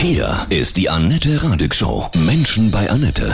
Hier 0.00 0.46
ist 0.48 0.76
die 0.76 0.88
Annette 0.88 1.42
Radig 1.42 1.74
Show. 1.74 2.06
Menschen 2.24 2.70
bei 2.70 2.88
Annette. 2.88 3.32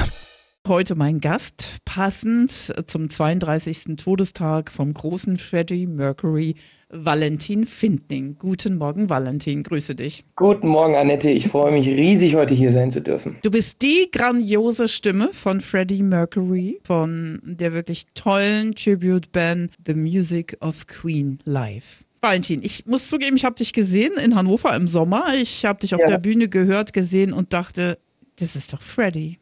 Heute 0.66 0.94
mein 0.94 1.20
Gast, 1.20 1.76
passend 1.84 2.50
zum 2.50 3.10
32. 3.10 3.96
Todestag 4.02 4.70
vom 4.70 4.94
großen 4.94 5.36
Freddie 5.36 5.86
Mercury, 5.86 6.54
Valentin 6.88 7.66
Findling. 7.66 8.36
Guten 8.38 8.78
Morgen, 8.78 9.10
Valentin, 9.10 9.62
grüße 9.62 9.94
dich. 9.94 10.24
Guten 10.36 10.68
Morgen, 10.68 10.94
Annette. 10.94 11.28
Ich 11.28 11.48
freue 11.48 11.70
mich 11.70 11.86
riesig, 11.86 12.34
heute 12.34 12.54
hier 12.54 12.72
sein 12.72 12.90
zu 12.90 13.02
dürfen. 13.02 13.36
Du 13.42 13.50
bist 13.50 13.82
die 13.82 14.08
grandiose 14.10 14.88
Stimme 14.88 15.28
von 15.34 15.60
Freddie 15.60 16.02
Mercury, 16.02 16.80
von 16.82 17.42
der 17.44 17.74
wirklich 17.74 18.06
tollen 18.14 18.74
Tribute-Band 18.74 19.70
The 19.86 19.92
Music 19.92 20.56
of 20.62 20.86
Queen 20.86 21.38
Live. 21.44 22.04
Valentin, 22.24 22.62
ich 22.62 22.86
muss 22.86 23.08
zugeben, 23.08 23.36
ich 23.36 23.44
habe 23.44 23.54
dich 23.54 23.74
gesehen 23.74 24.14
in 24.14 24.34
Hannover 24.34 24.74
im 24.74 24.88
Sommer. 24.88 25.34
Ich 25.34 25.66
habe 25.66 25.78
dich 25.78 25.94
auf 25.94 26.00
ja. 26.00 26.08
der 26.08 26.18
Bühne 26.18 26.48
gehört, 26.48 26.94
gesehen 26.94 27.34
und 27.34 27.52
dachte, 27.52 27.98
das 28.40 28.56
ist 28.56 28.72
doch 28.72 28.80
Freddie. 28.80 29.38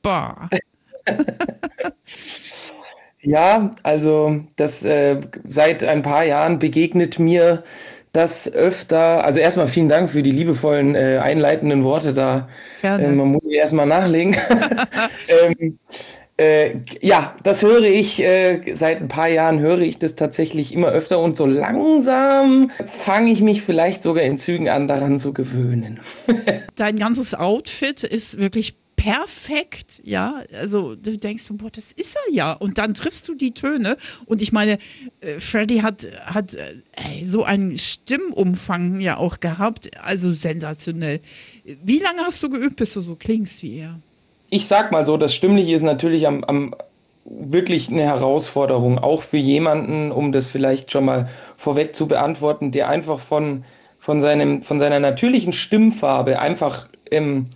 Bah. 0.00 0.48
ja, 3.20 3.70
also 3.82 4.40
das 4.56 4.82
äh, 4.84 5.20
seit 5.44 5.84
ein 5.84 6.00
paar 6.00 6.24
Jahren 6.24 6.58
begegnet 6.58 7.18
mir 7.18 7.64
das 8.12 8.50
öfter. 8.50 9.24
Also 9.24 9.40
erstmal 9.40 9.66
vielen 9.66 9.90
Dank 9.90 10.10
für 10.10 10.22
die 10.22 10.32
liebevollen 10.32 10.94
äh, 10.94 11.18
einleitenden 11.22 11.84
Worte 11.84 12.14
da. 12.14 12.48
Äh, 12.82 13.08
man 13.08 13.28
muss 13.28 13.44
sie 13.44 13.56
erstmal 13.56 13.86
nachlegen. 13.86 14.36
ähm, 15.60 15.78
äh, 16.42 16.80
ja, 17.00 17.36
das 17.44 17.62
höre 17.62 17.84
ich, 17.84 18.20
äh, 18.22 18.74
seit 18.74 19.00
ein 19.00 19.08
paar 19.08 19.28
Jahren 19.28 19.60
höre 19.60 19.78
ich 19.78 19.98
das 19.98 20.16
tatsächlich 20.16 20.74
immer 20.74 20.88
öfter 20.88 21.20
und 21.20 21.36
so 21.36 21.46
langsam 21.46 22.70
fange 22.86 23.30
ich 23.30 23.40
mich 23.42 23.62
vielleicht 23.62 24.02
sogar 24.02 24.24
in 24.24 24.38
Zügen 24.38 24.68
an, 24.68 24.88
daran 24.88 25.18
zu 25.18 25.32
gewöhnen. 25.32 26.00
Dein 26.76 26.96
ganzes 26.96 27.34
Outfit 27.34 28.02
ist 28.02 28.38
wirklich 28.38 28.74
perfekt, 28.96 30.00
ja. 30.04 30.42
Also 30.52 30.94
du 30.96 31.16
denkst, 31.16 31.44
boah, 31.52 31.70
das 31.70 31.92
ist 31.92 32.16
er 32.16 32.34
ja. 32.34 32.52
Und 32.52 32.78
dann 32.78 32.94
triffst 32.94 33.28
du 33.28 33.34
die 33.34 33.54
Töne. 33.54 33.96
Und 34.26 34.42
ich 34.42 34.52
meine, 34.52 34.78
äh, 35.20 35.38
Freddy 35.38 35.78
hat, 35.78 36.06
hat 36.24 36.54
äh, 36.54 36.74
ey, 36.92 37.24
so 37.24 37.44
einen 37.44 37.78
Stimmumfang 37.78 39.00
ja 39.00 39.16
auch 39.16 39.40
gehabt. 39.40 39.90
Also 40.02 40.32
sensationell. 40.32 41.20
Wie 41.64 41.98
lange 41.98 42.22
hast 42.22 42.42
du 42.42 42.48
geübt, 42.48 42.76
bis 42.76 42.94
du 42.94 43.00
so 43.00 43.16
klingst 43.16 43.62
wie 43.62 43.78
er? 43.78 44.00
Ich 44.54 44.66
sag 44.66 44.92
mal 44.92 45.06
so, 45.06 45.16
das 45.16 45.34
Stimmliche 45.34 45.74
ist 45.74 45.80
natürlich 45.80 46.26
am, 46.26 46.44
am 46.44 46.74
wirklich 47.24 47.88
eine 47.88 48.02
Herausforderung, 48.02 48.98
auch 48.98 49.22
für 49.22 49.38
jemanden, 49.38 50.12
um 50.12 50.30
das 50.30 50.46
vielleicht 50.46 50.92
schon 50.92 51.06
mal 51.06 51.30
vorweg 51.56 51.96
zu 51.96 52.06
beantworten, 52.06 52.70
der 52.70 52.90
einfach 52.90 53.18
von, 53.18 53.64
von, 53.98 54.20
seinem, 54.20 54.60
von 54.60 54.78
seiner 54.78 55.00
natürlichen 55.00 55.54
Stimmfarbe 55.54 56.38
einfach 56.38 56.86
ähm, 57.10 57.46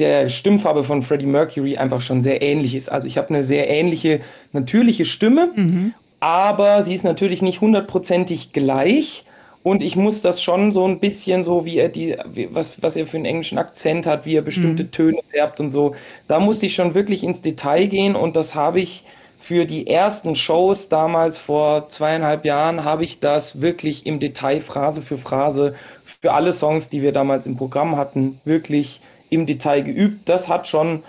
der 0.00 0.28
Stimmfarbe 0.28 0.82
von 0.82 1.04
Freddie 1.04 1.26
Mercury 1.26 1.76
einfach 1.76 2.00
schon 2.00 2.20
sehr 2.20 2.42
ähnlich 2.42 2.74
ist. 2.74 2.90
Also 2.90 3.06
ich 3.06 3.18
habe 3.18 3.28
eine 3.28 3.44
sehr 3.44 3.70
ähnliche, 3.70 4.18
natürliche 4.50 5.04
Stimme, 5.04 5.52
mhm. 5.54 5.94
aber 6.18 6.82
sie 6.82 6.94
ist 6.94 7.04
natürlich 7.04 7.40
nicht 7.40 7.60
hundertprozentig 7.60 8.52
gleich. 8.52 9.24
Und 9.62 9.82
ich 9.82 9.94
muss 9.94 10.22
das 10.22 10.42
schon 10.42 10.72
so 10.72 10.86
ein 10.86 10.98
bisschen 10.98 11.44
so, 11.44 11.64
wie 11.64 11.78
er 11.78 11.88
die, 11.88 12.16
was, 12.50 12.82
was 12.82 12.96
er 12.96 13.06
für 13.06 13.16
einen 13.16 13.26
englischen 13.26 13.58
Akzent 13.58 14.06
hat, 14.06 14.26
wie 14.26 14.34
er 14.34 14.42
bestimmte 14.42 14.84
mhm. 14.84 14.90
Töne 14.90 15.18
färbt 15.30 15.60
und 15.60 15.70
so. 15.70 15.94
Da 16.26 16.40
musste 16.40 16.66
ich 16.66 16.74
schon 16.74 16.94
wirklich 16.94 17.22
ins 17.22 17.42
Detail 17.42 17.86
gehen 17.86 18.16
und 18.16 18.34
das 18.34 18.54
habe 18.54 18.80
ich 18.80 19.04
für 19.38 19.64
die 19.64 19.88
ersten 19.88 20.36
Shows 20.36 20.88
damals 20.88 21.38
vor 21.38 21.88
zweieinhalb 21.88 22.44
Jahren 22.44 22.84
habe 22.84 23.02
ich 23.02 23.18
das 23.18 23.60
wirklich 23.60 24.06
im 24.06 24.20
Detail 24.20 24.60
Phrase 24.60 25.02
für 25.02 25.18
Phrase 25.18 25.74
für 26.20 26.32
alle 26.32 26.52
Songs, 26.52 26.88
die 26.88 27.02
wir 27.02 27.12
damals 27.12 27.46
im 27.46 27.56
Programm 27.56 27.96
hatten, 27.96 28.40
wirklich 28.44 29.00
im 29.30 29.46
Detail 29.46 29.82
geübt. 29.82 30.28
Das 30.28 30.48
hat 30.48 30.68
schon 30.68 31.02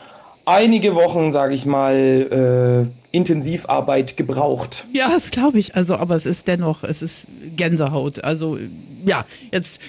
einige 0.46 0.96
Wochen, 0.96 1.32
sage 1.32 1.54
ich 1.54 1.68
mal, 1.68 2.88
äh, 2.90 3.03
Intensivarbeit 3.14 4.18
gebraucht. 4.18 4.86
Ja, 4.92 5.08
das 5.08 5.30
glaube 5.32 5.60
ich. 5.60 5.76
Also, 5.76 5.96
aber 5.96 6.16
es 6.16 6.26
ist 6.26 6.48
dennoch, 6.48 6.84
es 6.84 7.04
ist 7.04 7.28
Gänsehaut. 7.56 8.24
Also, 8.24 8.58
ja, 9.06 9.26
jetzt 9.52 9.80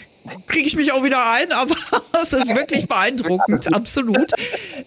kriege 0.47 0.67
ich 0.67 0.77
mich 0.77 0.93
auch 0.93 1.03
wieder 1.05 1.33
ein, 1.33 1.51
aber 1.57 1.75
es 2.23 2.35
ist 2.35 2.49
wirklich 2.49 2.87
beeindruckend, 2.87 3.75
absolut. 3.75 4.31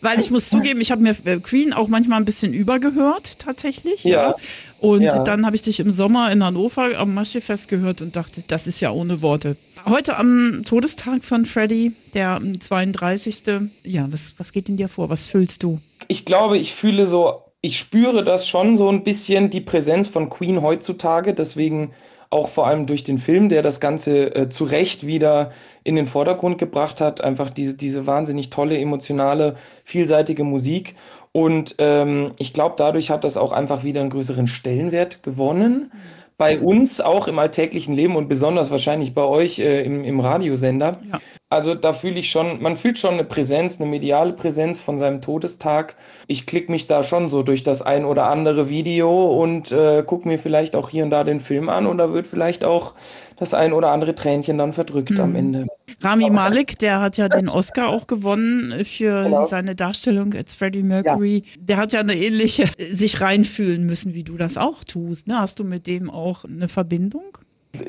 Weil 0.02 0.20
ich 0.20 0.30
muss 0.30 0.50
zugeben, 0.50 0.80
ich 0.80 0.92
habe 0.92 1.02
mir 1.02 1.16
äh, 1.26 1.40
Queen 1.40 1.74
auch 1.74 1.88
manchmal 1.88 2.20
ein 2.20 2.26
bisschen 2.26 2.54
übergehört, 2.54 3.40
tatsächlich. 3.40 4.04
Ja. 4.04 4.30
ja. 4.30 4.36
Und 4.80 5.02
ja. 5.02 5.24
dann 5.24 5.44
habe 5.46 5.56
ich 5.56 5.64
dich 5.64 5.80
im 5.80 5.92
Sommer 5.92 6.32
in 6.32 6.44
Hannover 6.44 6.96
am 6.96 7.16
Maschefest 7.16 7.68
gehört 7.68 8.04
und 8.04 8.16
dachte, 8.16 8.44
das 8.46 8.68
ist 8.68 8.80
ja 8.82 8.92
ohne 8.92 9.24
Worte. 9.24 9.58
Heute 9.86 10.18
am 10.18 10.62
Todestag 10.64 11.24
von 11.24 11.48
Freddy, 11.48 11.94
der 12.14 12.40
32. 12.60 13.62
Ja, 13.84 14.06
was, 14.12 14.36
was 14.38 14.52
geht 14.52 14.70
in 14.70 14.78
dir 14.78 14.90
vor? 14.90 15.10
Was 15.10 15.28
fühlst 15.28 15.64
du? 15.64 15.80
Ich 16.08 16.26
glaube, 16.26 16.60
ich 16.60 16.76
fühle 16.76 17.08
so, 17.08 17.42
ich 17.62 17.78
spüre 17.80 18.24
das 18.24 18.48
schon 18.48 18.78
so 18.78 18.90
ein 18.90 19.04
bisschen, 19.04 19.50
die 19.50 19.62
Präsenz 19.62 20.08
von 20.08 20.30
Queen 20.30 20.62
heutzutage. 20.62 21.34
Deswegen 21.34 21.92
auch 22.30 22.50
vor 22.50 22.68
allem 22.68 22.86
durch 22.88 23.04
den 23.04 23.18
Film, 23.18 23.50
der 23.50 23.62
das 23.62 23.80
Ganze 23.80 24.36
äh, 24.36 24.50
zu 24.50 24.66
Recht 24.66 25.08
wieder 25.08 25.52
in 25.84 25.96
den 25.96 26.08
Vordergrund 26.08 26.58
gebracht 26.58 27.02
hat. 27.02 27.22
Einfach 27.22 27.50
diese, 27.50 27.76
diese 27.76 28.06
wahnsinnig 28.06 28.50
tolle, 28.50 28.78
emotionale, 28.78 29.56
vielseitige 29.84 30.44
Musik. 30.44 30.96
Und 31.32 31.76
ähm, 31.78 32.32
ich 32.38 32.54
glaube, 32.54 32.76
dadurch 32.78 33.10
hat 33.10 33.24
das 33.24 33.38
auch 33.38 33.52
einfach 33.52 33.84
wieder 33.84 34.02
einen 34.02 34.10
größeren 34.10 34.48
Stellenwert 34.48 35.24
gewonnen. 35.24 35.92
Bei 36.38 36.60
uns 36.60 37.02
auch 37.02 37.28
im 37.28 37.40
alltäglichen 37.40 37.96
Leben 37.96 38.16
und 38.16 38.28
besonders 38.28 38.70
wahrscheinlich 38.70 39.14
bei 39.14 39.24
euch 39.24 39.60
äh, 39.60 39.84
im, 39.84 40.04
im 40.04 40.20
Radiosender. 40.20 41.00
Ja. 41.12 41.20
Also 41.50 41.76
da 41.76 41.94
fühle 41.94 42.20
ich 42.20 42.30
schon, 42.30 42.62
man 42.62 42.76
fühlt 42.76 43.00
schon 43.00 43.14
eine 43.14 43.24
Präsenz, 43.24 43.80
eine 43.80 43.90
mediale 43.90 44.34
Präsenz 44.34 44.82
von 44.82 44.98
seinem 44.98 45.22
Todestag. 45.22 45.96
Ich 46.28 46.46
klicke 46.46 46.70
mich 46.70 46.88
da 46.88 47.04
schon 47.04 47.30
so 47.30 47.42
durch 47.42 47.64
das 47.64 47.82
ein 47.82 48.04
oder 48.04 48.28
andere 48.28 48.68
Video 48.68 49.28
und 49.28 49.72
äh, 49.72 50.04
gucke 50.06 50.28
mir 50.28 50.40
vielleicht 50.40 50.76
auch 50.76 50.90
hier 50.90 51.06
und 51.06 51.10
da 51.10 51.24
den 51.24 51.40
Film 51.40 51.70
an 51.70 51.86
und 51.86 52.00
da 52.00 52.12
wird 52.12 52.28
vielleicht 52.28 52.66
auch 52.66 52.96
das 53.38 53.54
ein 53.54 53.72
oder 53.72 53.92
andere 53.92 54.14
Tränchen 54.14 54.58
dann 54.58 54.74
verdrückt 54.74 55.12
mhm. 55.12 55.20
am 55.22 55.36
Ende. 55.36 55.68
Rami 56.02 56.30
Malek, 56.30 56.80
der 56.80 57.00
hat 57.00 57.16
ja 57.16 57.30
den 57.30 57.48
Oscar 57.48 57.88
auch 57.88 58.08
gewonnen 58.08 58.84
für 58.84 59.24
genau. 59.24 59.46
seine 59.46 59.74
Darstellung 59.74 60.34
als 60.34 60.54
Freddie 60.54 60.84
Mercury. 60.84 61.44
Ja. 61.46 61.62
Der 61.62 61.78
hat 61.78 61.94
ja 61.94 62.02
eine 62.02 62.16
ähnliche 62.16 62.66
sich 62.78 63.22
reinfühlen 63.22 63.86
müssen, 63.86 64.14
wie 64.14 64.24
du 64.24 64.36
das 64.36 64.58
auch 64.58 64.84
tust. 64.84 65.28
Ne? 65.28 65.40
Hast 65.40 65.60
du 65.60 65.64
mit 65.64 65.88
dem 65.88 66.10
auch 66.10 66.44
eine 66.44 66.68
Verbindung? 66.68 67.38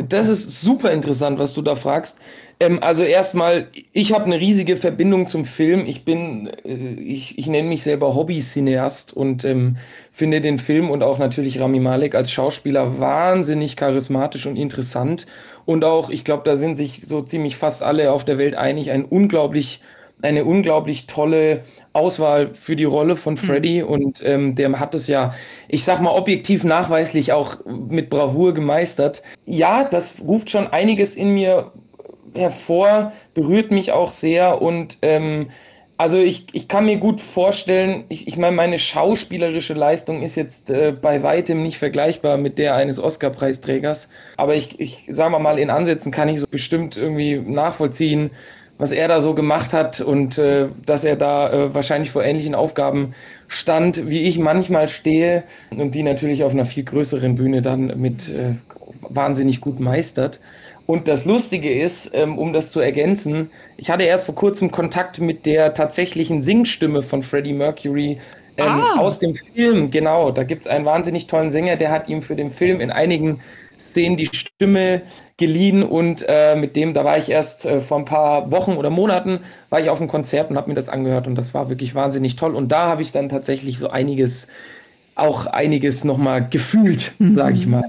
Das 0.09 0.29
ist 0.29 0.61
super 0.61 0.91
interessant, 0.91 1.39
was 1.39 1.55
du 1.55 1.63
da 1.63 1.77
fragst. 1.77 2.19
Ähm, 2.61 2.83
also 2.83 3.05
erstmal, 3.05 3.69
ich 3.93 4.13
habe 4.13 4.25
eine 4.25 4.41
riesige 4.41 4.77
Verbindung 4.77 5.29
zum 5.29 5.45
Film. 5.45 5.87
Ich 5.87 6.05
bin, 6.05 6.49
äh, 6.65 7.01
ich, 7.01 7.39
ich 7.39 7.47
nenne 7.47 7.69
mich 7.69 7.83
selber 7.83 8.15
Hobby-Cineast 8.15 9.17
und 9.17 9.45
ähm, 9.45 9.77
finde 10.11 10.41
den 10.41 10.59
Film 10.59 10.91
und 10.91 11.03
auch 11.03 11.19
natürlich 11.19 11.61
Rami 11.61 11.81
Malek 11.81 12.15
als 12.15 12.31
Schauspieler 12.31 12.99
wahnsinnig 12.99 13.77
charismatisch 13.77 14.47
und 14.47 14.57
interessant. 14.57 15.27
Und 15.65 15.85
auch, 15.85 16.11
ich 16.11 16.25
glaube, 16.25 16.43
da 16.45 16.57
sind 16.57 16.77
sich 16.77 17.01
so 17.05 17.23
ziemlich 17.23 17.57
fast 17.57 17.83
alle 17.83 18.13
auf 18.13 18.25
der 18.25 18.39
Welt 18.39 18.57
einig, 18.57 18.91
ein 18.91 19.05
unglaublich 19.05 19.81
eine 20.23 20.45
unglaublich 20.45 21.07
tolle 21.07 21.63
Auswahl 21.93 22.55
für 22.55 22.77
die 22.77 22.85
Rolle 22.85 23.17
von 23.17 23.35
mhm. 23.35 23.39
Freddy 23.39 23.83
mhm. 23.83 23.89
und 23.89 24.23
ähm, 24.25 24.55
der 24.55 24.79
hat 24.81 24.95
es 24.95 25.07
ja, 25.07 25.35
ich 25.69 25.85
sag 25.85 26.01
mal, 26.01 26.11
objektiv 26.11 26.65
nachweislich 26.65 27.33
auch 27.33 27.65
mit 27.67 28.11
Bravour 28.11 28.55
gemeistert. 28.55 29.23
Ja, 29.47 29.85
das 29.85 30.17
ruft 30.21 30.51
schon 30.51 30.67
einiges 30.69 31.15
in 31.15 31.35
mir 31.35 31.73
hervor, 32.35 33.13
berührt 33.35 33.71
mich 33.71 33.93
auch 33.93 34.11
sehr 34.11 34.61
und 34.61 34.99
ähm, 35.03 35.49
also 35.99 36.17
ich, 36.17 36.47
ich 36.53 36.69
kann 36.69 36.87
mir 36.87 36.99
gut 36.99 37.21
vorstellen, 37.21 38.05
ich, 38.09 38.29
ich 38.29 38.37
meine, 38.37 38.55
meine 38.55 38.79
schauspielerische 38.79 39.75
Leistung 39.75 40.23
ist 40.23 40.37
jetzt 40.37 40.71
äh, 40.71 40.93
bei 40.93 41.25
weitem 41.25 41.65
nicht 41.65 41.77
vergleichbar 41.77 42.37
mit 42.37 42.57
der 42.57 42.77
eines 42.77 43.01
Oscar-Preisträgers. 43.01 44.09
Aber 44.37 44.55
ich, 44.55 44.79
ich 44.79 45.07
sage 45.11 45.37
mal, 45.37 45.59
in 45.59 45.71
Ansätzen 45.71 46.13
kann 46.13 46.29
ich 46.29 46.39
so 46.39 46.47
bestimmt 46.49 46.97
irgendwie 46.97 47.41
nachvollziehen, 47.41 48.31
was 48.79 48.93
er 48.93 49.09
da 49.09 49.21
so 49.21 49.35
gemacht 49.35 49.75
hat 49.75 50.01
und 50.01 50.39
äh, 50.39 50.69
dass 50.87 51.05
er 51.05 51.17
da 51.17 51.51
äh, 51.51 51.75
wahrscheinlich 51.75 52.11
vor 52.11 52.23
ähnlichen 52.23 52.55
Aufgaben 52.55 53.15
stand, 53.49 54.09
wie 54.09 54.23
ich 54.23 54.39
manchmal 54.39 54.89
stehe 54.89 55.43
und 55.71 55.95
die 55.95 56.05
natürlich 56.05 56.45
auf 56.45 56.53
einer 56.53 56.65
viel 56.65 56.85
größeren 56.85 57.35
Bühne 57.35 57.61
dann 57.61 58.01
mit 58.01 58.29
äh, 58.29 58.55
wahnsinnig 59.01 59.61
gut 59.61 59.81
meistert. 59.81 60.41
Und 60.87 61.07
das 61.07 61.27
Lustige 61.27 61.71
ist, 61.71 62.13
ähm, 62.15 62.39
um 62.39 62.53
das 62.53 62.71
zu 62.71 62.81
ergänzen, 62.81 63.51
ich 63.77 63.91
hatte 63.91 64.05
erst 64.05 64.25
vor 64.25 64.35
kurzem 64.35 64.71
Kontakt 64.71 65.21
mit 65.21 65.45
der 65.45 65.75
tatsächlichen 65.75 66.41
Singstimme 66.41 67.03
von 67.03 67.23
Freddie 67.23 67.53
Mercury 67.53 68.19
ähm, 68.57 68.67
ah. 68.67 68.99
aus 68.99 69.19
dem 69.19 69.35
Film. 69.35 69.91
Genau, 69.91 70.31
da 70.31 70.45
gibt 70.45 70.63
es 70.63 70.67
einen 70.67 70.85
wahnsinnig 70.85 71.27
tollen 71.27 71.51
Sänger, 71.51 71.77
der 71.77 71.91
hat 71.91 72.09
ihm 72.09 72.23
für 72.23 72.37
den 72.37 72.51
Film 72.51 72.81
in 72.81 72.91
einigen 72.91 73.41
Szenen 73.79 74.17
die 74.17 74.29
Stimme 74.33 75.03
geliehen 75.37 75.83
und 75.83 76.25
äh, 76.29 76.57
mit 76.57 76.77
dem, 76.77 76.95
da 76.95 77.05
war 77.05 77.17
ich 77.17 77.29
erst 77.29 77.65
äh, 77.65 77.81
vor 77.81 77.99
ein 77.99 78.05
paar 78.05 78.51
Wochen 78.51 78.73
oder 78.73 78.91
Monaten, 78.91 79.41
war 79.71 79.81
ich 79.81 79.89
auf 79.89 80.01
einem 80.01 80.09
Konzert 80.09 80.51
und 80.51 80.57
habe 80.57 80.69
mir 80.69 80.75
das 80.75 80.89
angehört 80.89 81.27
und 81.27 81.37
das 81.37 81.55
war 81.55 81.71
wirklich 81.71 81.95
wahnsinnig 81.95 82.37
toll. 82.37 82.55
Und 82.55 82.71
da 82.71 82.89
habe 82.89 83.03
ich 83.03 83.13
dann 83.13 83.29
tatsächlich 83.29 83.79
so 83.79 83.89
einiges, 83.89 84.49
auch 85.15 85.47
einiges 85.47 86.05
nochmal 86.05 86.49
gefühlt, 86.49 87.13
mhm. 87.19 87.37
sage 87.37 87.55
ich 87.57 87.67
mal. 87.67 87.85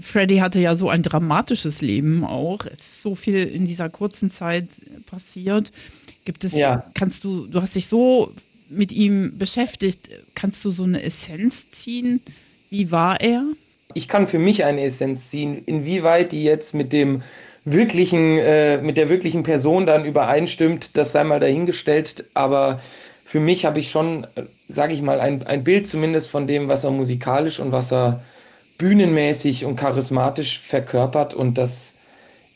Freddie 0.00 0.40
hatte 0.40 0.60
ja 0.60 0.74
so 0.74 0.88
ein 0.88 1.02
dramatisches 1.02 1.82
Leben 1.82 2.24
auch. 2.24 2.64
Es 2.64 2.78
ist 2.78 3.02
so 3.02 3.14
viel 3.14 3.42
in 3.42 3.66
dieser 3.66 3.90
kurzen 3.90 4.30
Zeit 4.30 4.66
passiert. 5.06 5.70
Gibt 6.24 6.44
es, 6.44 6.54
ja. 6.54 6.84
kannst 6.94 7.24
du, 7.24 7.46
du 7.46 7.60
hast 7.60 7.74
dich 7.74 7.86
so 7.86 8.32
mit 8.70 8.92
ihm 8.92 9.36
beschäftigt, 9.36 10.10
kannst 10.34 10.64
du 10.64 10.70
so 10.70 10.84
eine 10.84 11.02
Essenz 11.02 11.70
ziehen? 11.70 12.20
Wie 12.70 12.90
war 12.90 13.20
er? 13.20 13.44
Ich 13.94 14.08
kann 14.08 14.28
für 14.28 14.38
mich 14.38 14.64
eine 14.64 14.82
Essenz 14.82 15.30
ziehen, 15.30 15.62
inwieweit 15.66 16.32
die 16.32 16.44
jetzt 16.44 16.74
mit 16.74 16.92
dem 16.92 17.22
wirklichen, 17.64 18.38
äh, 18.38 18.78
mit 18.78 18.96
der 18.96 19.08
wirklichen 19.08 19.42
Person 19.42 19.86
dann 19.86 20.04
übereinstimmt, 20.04 20.96
das 20.96 21.12
sei 21.12 21.24
mal 21.24 21.40
dahingestellt. 21.40 22.24
Aber 22.34 22.80
für 23.24 23.40
mich 23.40 23.64
habe 23.64 23.78
ich 23.78 23.90
schon, 23.90 24.24
äh, 24.34 24.42
sage 24.68 24.92
ich 24.92 25.02
mal, 25.02 25.20
ein, 25.20 25.46
ein 25.46 25.64
Bild 25.64 25.86
zumindest 25.86 26.30
von 26.30 26.46
dem, 26.46 26.68
was 26.68 26.84
er 26.84 26.90
musikalisch 26.90 27.60
und 27.60 27.72
was 27.72 27.92
er 27.92 28.22
bühnenmäßig 28.78 29.64
und 29.66 29.76
charismatisch 29.76 30.60
verkörpert. 30.60 31.34
Und 31.34 31.58
das 31.58 31.94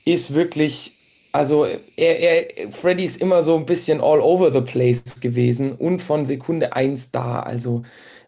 ist 0.05 0.35
wirklich, 0.35 0.93
also 1.33 1.67
er, 1.97 2.19
er, 2.21 2.73
Freddy 2.73 3.05
ist 3.05 3.21
immer 3.21 3.43
so 3.43 3.57
ein 3.57 3.67
bisschen 3.67 4.01
all 4.01 4.21
over 4.21 4.53
the 4.53 4.61
place 4.63 5.03
gewesen 5.21 5.73
und 5.73 6.01
von 6.01 6.25
Sekunde 6.25 6.75
eins 6.75 7.11
da. 7.11 7.41
Also 7.41 7.85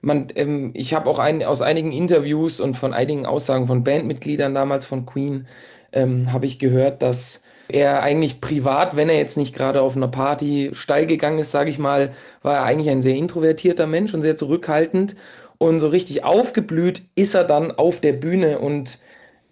man, 0.06 0.28
ähm, 0.36 0.70
ich 0.74 0.94
habe 0.94 1.10
auch 1.10 1.18
ein, 1.18 1.42
aus 1.42 1.62
einigen 1.62 1.92
Interviews 1.92 2.60
und 2.60 2.74
von 2.74 2.94
einigen 2.94 3.26
Aussagen 3.26 3.66
von 3.66 3.82
Bandmitgliedern 3.82 4.54
damals 4.54 4.86
von 4.86 5.04
Queen 5.04 5.48
ähm, 5.92 6.32
habe 6.32 6.46
ich 6.46 6.60
gehört, 6.60 7.02
dass 7.02 7.42
er 7.68 8.04
eigentlich 8.04 8.40
privat, 8.40 8.96
wenn 8.96 9.08
er 9.08 9.16
jetzt 9.16 9.36
nicht 9.36 9.54
gerade 9.54 9.82
auf 9.82 9.96
einer 9.96 10.06
Party 10.06 10.70
steil 10.72 11.06
gegangen 11.06 11.40
ist, 11.40 11.50
sage 11.50 11.70
ich 11.70 11.80
mal, 11.80 12.12
war 12.42 12.54
er 12.54 12.62
eigentlich 12.62 12.88
ein 12.88 13.02
sehr 13.02 13.16
introvertierter 13.16 13.88
Mensch 13.88 14.14
und 14.14 14.22
sehr 14.22 14.36
zurückhaltend. 14.36 15.16
Und 15.58 15.80
so 15.80 15.88
richtig 15.88 16.22
aufgeblüht 16.22 17.02
ist 17.16 17.34
er 17.34 17.42
dann 17.42 17.72
auf 17.72 18.00
der 18.00 18.12
Bühne. 18.12 18.60
Und 18.60 19.00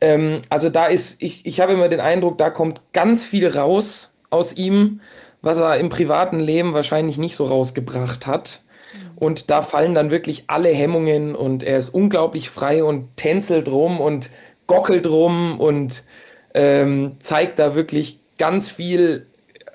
ähm, 0.00 0.42
also 0.50 0.68
da 0.70 0.86
ist, 0.86 1.20
ich, 1.20 1.44
ich 1.46 1.60
habe 1.60 1.72
immer 1.72 1.88
den 1.88 2.00
Eindruck, 2.00 2.38
da 2.38 2.50
kommt 2.50 2.80
ganz 2.92 3.24
viel 3.24 3.48
raus 3.48 4.14
aus 4.30 4.56
ihm, 4.56 5.00
was 5.42 5.58
er 5.58 5.78
im 5.78 5.88
privaten 5.88 6.38
Leben 6.38 6.74
wahrscheinlich 6.74 7.18
nicht 7.18 7.34
so 7.34 7.46
rausgebracht 7.46 8.28
hat. 8.28 8.64
Und 9.16 9.50
da 9.50 9.62
fallen 9.62 9.94
dann 9.94 10.10
wirklich 10.10 10.44
alle 10.48 10.70
Hemmungen 10.70 11.34
und 11.34 11.62
er 11.62 11.78
ist 11.78 11.90
unglaublich 11.90 12.50
frei 12.50 12.82
und 12.84 13.16
tänzelt 13.16 13.68
rum 13.68 14.00
und 14.00 14.30
gockelt 14.66 15.06
rum 15.06 15.60
und 15.60 16.04
ähm, 16.54 17.16
zeigt 17.20 17.58
da 17.58 17.74
wirklich 17.74 18.20
ganz 18.38 18.68
viel 18.68 19.26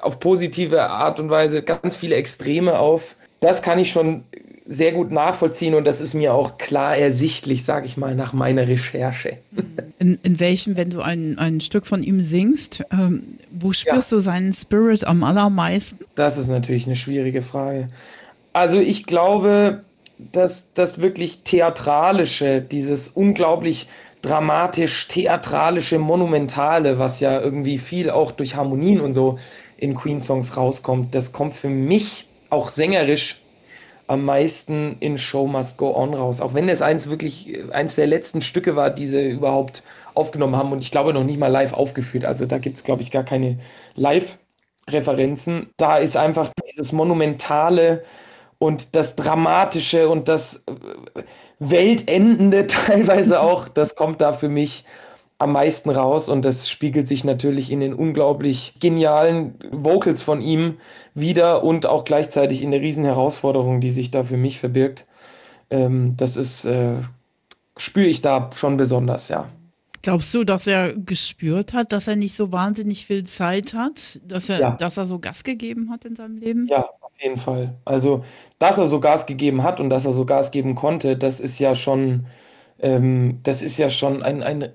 auf 0.02 0.20
positive 0.20 0.90
Art 0.90 1.20
und 1.20 1.30
Weise, 1.30 1.62
ganz 1.62 1.96
viele 1.96 2.16
Extreme 2.16 2.80
auf. 2.80 3.16
Das 3.40 3.62
kann 3.62 3.80
ich 3.80 3.92
schon 3.92 4.24
sehr 4.70 4.92
gut 4.92 5.12
nachvollziehen 5.12 5.74
und 5.74 5.86
das 5.86 6.00
ist 6.00 6.14
mir 6.14 6.34
auch 6.34 6.60
klar 6.60 6.96
ersichtlich, 6.96 7.64
sage 7.66 7.88
ich 7.88 7.98
mal, 7.98 8.16
nach 8.16 8.34
meiner 8.34 8.68
Recherche. 8.68 9.38
In, 10.02 10.18
in 10.24 10.40
welchem, 10.40 10.78
wenn 10.78 10.92
du 10.92 11.02
ein, 11.02 11.38
ein 11.38 11.60
Stück 11.60 11.86
von 11.86 12.04
ihm 12.04 12.22
singst, 12.22 12.86
ähm, 12.90 13.38
wo 13.52 13.74
spürst 13.74 14.14
ja. 14.14 14.18
du 14.18 14.22
seinen 14.22 14.54
Spirit 14.54 15.06
am 15.06 15.26
allermeisten? 15.26 16.06
Das 16.16 16.38
ist 16.38 16.48
natürlich 16.48 16.86
eine 16.86 16.96
schwierige 16.96 17.42
Frage. 17.42 17.90
Also 18.60 18.78
ich 18.78 19.06
glaube, 19.06 19.86
dass 20.18 20.74
das 20.74 21.00
wirklich 21.00 21.44
Theatralische, 21.44 22.62
dieses 22.62 23.08
unglaublich 23.08 23.88
dramatisch, 24.22 25.08
theatralische, 25.08 25.98
monumentale, 25.98 27.00
was 27.00 27.22
ja 27.22 27.40
irgendwie 27.40 27.78
viel 27.78 28.10
auch 28.10 28.34
durch 28.34 28.58
Harmonien 28.58 29.00
und 29.00 29.14
so 29.14 29.40
in 29.78 29.96
Queen-Songs 29.96 30.58
rauskommt, 30.58 31.16
das 31.16 31.32
kommt 31.32 31.56
für 31.56 31.70
mich 31.70 32.28
auch 32.50 32.68
sängerisch 32.68 33.42
am 34.08 34.26
meisten 34.26 34.98
in 35.00 35.18
Show 35.18 35.48
Must 35.48 35.78
Go 35.78 35.96
On 35.96 36.14
raus. 36.14 36.42
Auch 36.42 36.54
wenn 36.54 36.68
es 36.68 36.82
eins 36.82 37.10
wirklich, 37.10 37.60
eins 37.72 37.96
der 37.96 38.08
letzten 38.08 38.42
Stücke 38.42 38.76
war, 38.76 38.90
die 38.90 39.08
sie 39.08 39.30
überhaupt 39.30 39.84
aufgenommen 40.16 40.58
haben 40.58 40.74
und 40.74 40.84
ich 40.84 40.92
glaube 40.92 41.14
noch 41.14 41.24
nicht 41.24 41.40
mal 41.40 41.48
live 41.48 41.72
aufgeführt. 41.72 42.26
Also 42.26 42.46
da 42.46 42.58
gibt 42.58 42.76
es, 42.76 42.84
glaube 42.84 43.04
ich, 43.04 43.12
gar 43.12 43.24
keine 43.24 43.58
Live-Referenzen. 43.96 45.70
Da 45.78 45.96
ist 45.96 46.18
einfach 46.18 46.52
dieses 46.68 46.92
Monumentale 46.92 48.04
und 48.60 48.96
das 48.96 49.16
Dramatische 49.16 50.10
und 50.10 50.28
das 50.28 50.64
Weltendende 51.58 52.68
teilweise 52.68 53.42
auch, 53.42 53.68
das 53.68 53.96
kommt 53.96 54.22
da 54.22 54.34
für 54.34 54.50
mich 54.50 54.86
am 55.40 55.54
meisten 55.54 55.90
raus 55.90 56.28
und 56.28 56.44
das 56.44 56.70
spiegelt 56.70 57.08
sich 57.08 57.24
natürlich 57.24 57.72
in 57.72 57.80
den 57.80 57.94
unglaublich 57.94 58.74
genialen 58.82 59.56
Vocals 59.72 60.22
von 60.22 60.42
ihm 60.42 60.78
wieder 61.16 61.64
und 61.64 61.86
auch 61.86 62.04
gleichzeitig 62.04 62.62
in 62.62 62.72
der 62.72 62.82
riesen 62.82 63.06
Herausforderung, 63.06 63.80
die 63.80 63.92
sich 63.92 64.12
da 64.12 64.26
für 64.26 64.36
mich 64.36 64.60
verbirgt. 64.60 65.08
Ähm, 65.70 66.16
das 66.18 66.36
ist, 66.36 66.66
äh, 66.66 66.96
spüre 67.78 68.08
ich 68.08 68.22
da 68.22 68.50
schon 68.54 68.76
besonders, 68.76 69.30
ja. 69.30 69.48
Glaubst 70.02 70.34
du, 70.34 70.44
dass 70.44 70.68
er 70.68 70.94
gespürt 70.94 71.74
hat, 71.74 71.94
dass 71.94 72.08
er 72.08 72.16
nicht 72.18 72.36
so 72.36 72.52
wahnsinnig 72.52 73.06
viel 73.06 73.26
Zeit 73.26 73.74
hat, 73.74 74.20
dass 74.26 74.50
er, 74.50 74.60
ja. 74.60 74.72
dass 74.72 74.98
er 74.98 75.06
so 75.06 75.20
Gas 75.20 75.44
gegeben 75.44 75.90
hat 75.90 76.04
in 76.04 76.16
seinem 76.16 76.38
Leben? 76.38 76.68
Ja, 76.68 76.90
jeden 77.22 77.38
Fall. 77.38 77.78
Also, 77.86 78.24
dass 78.60 78.78
er 78.78 78.88
so 78.88 79.00
Gas 79.00 79.26
gegeben 79.26 79.64
hat 79.64 79.80
und 79.80 79.90
dass 79.90 80.06
er 80.06 80.14
so 80.14 80.26
Gas 80.26 80.52
geben 80.52 80.76
konnte, 80.76 81.18
das 81.18 81.40
ist 81.40 81.60
ja 81.60 81.76
schon, 81.76 82.28
ähm, 82.80 83.40
das 83.44 83.62
ist 83.62 83.78
ja 83.78 83.90
schon 83.90 84.24
ein, 84.24 84.44
ein, 84.44 84.72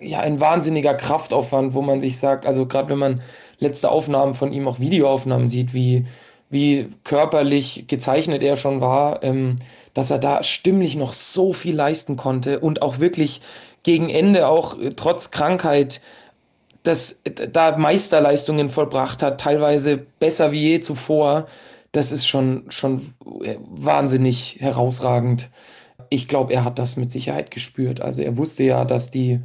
ja, 0.00 0.20
ein 0.20 0.40
wahnsinniger 0.40 0.94
Kraftaufwand, 0.94 1.74
wo 1.74 1.82
man 1.82 2.00
sich 2.00 2.18
sagt, 2.18 2.46
also 2.46 2.66
gerade 2.66 2.90
wenn 2.90 2.98
man 2.98 3.22
letzte 3.58 3.90
Aufnahmen 3.90 4.34
von 4.34 4.52
ihm, 4.52 4.68
auch 4.68 4.78
Videoaufnahmen 4.80 5.48
sieht, 5.48 5.74
wie, 5.74 6.06
wie 6.50 6.90
körperlich 7.04 7.86
gezeichnet 7.88 8.42
er 8.42 8.56
schon 8.56 8.80
war, 8.80 9.22
ähm, 9.24 9.56
dass 9.94 10.10
er 10.10 10.18
da 10.20 10.42
stimmlich 10.44 10.96
noch 10.96 11.12
so 11.12 11.52
viel 11.52 11.74
leisten 11.74 12.16
konnte 12.16 12.60
und 12.60 12.82
auch 12.82 13.00
wirklich 13.00 13.40
gegen 13.82 14.10
Ende 14.10 14.48
auch 14.48 14.78
äh, 14.78 14.92
trotz 14.94 15.30
Krankheit 15.32 16.00
das 16.88 17.20
da 17.52 17.76
Meisterleistungen 17.76 18.68
vollbracht 18.68 19.22
hat, 19.22 19.40
teilweise 19.40 19.98
besser 19.98 20.52
wie 20.52 20.60
je 20.60 20.80
zuvor, 20.80 21.46
das 21.92 22.12
ist 22.12 22.26
schon, 22.26 22.64
schon 22.70 23.14
wahnsinnig 23.20 24.56
herausragend. 24.60 25.50
Ich 26.10 26.28
glaube, 26.28 26.54
er 26.54 26.64
hat 26.64 26.78
das 26.78 26.96
mit 26.96 27.12
Sicherheit 27.12 27.50
gespürt. 27.50 28.00
Also 28.00 28.22
er 28.22 28.36
wusste 28.36 28.64
ja, 28.64 28.84
dass 28.84 29.10
die 29.10 29.40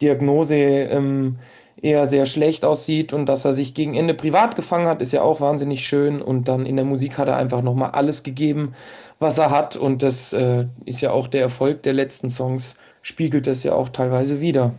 Diagnose 0.00 0.54
ähm, 0.54 1.38
eher 1.80 2.06
sehr 2.06 2.26
schlecht 2.26 2.64
aussieht 2.64 3.12
und 3.12 3.26
dass 3.26 3.44
er 3.44 3.52
sich 3.52 3.74
gegen 3.74 3.94
Ende 3.94 4.14
privat 4.14 4.56
gefangen 4.56 4.86
hat, 4.86 5.02
ist 5.02 5.12
ja 5.12 5.22
auch 5.22 5.40
wahnsinnig 5.40 5.86
schön. 5.86 6.22
Und 6.22 6.48
dann 6.48 6.66
in 6.66 6.76
der 6.76 6.84
Musik 6.84 7.18
hat 7.18 7.28
er 7.28 7.36
einfach 7.36 7.62
nochmal 7.62 7.90
alles 7.90 8.22
gegeben, 8.22 8.74
was 9.18 9.38
er 9.38 9.50
hat. 9.50 9.76
Und 9.76 10.02
das 10.02 10.32
äh, 10.32 10.66
ist 10.84 11.00
ja 11.00 11.10
auch 11.10 11.26
der 11.26 11.42
Erfolg 11.42 11.82
der 11.82 11.94
letzten 11.94 12.30
Songs, 12.30 12.76
spiegelt 13.02 13.46
das 13.46 13.62
ja 13.62 13.74
auch 13.74 13.88
teilweise 13.88 14.40
wieder. 14.40 14.74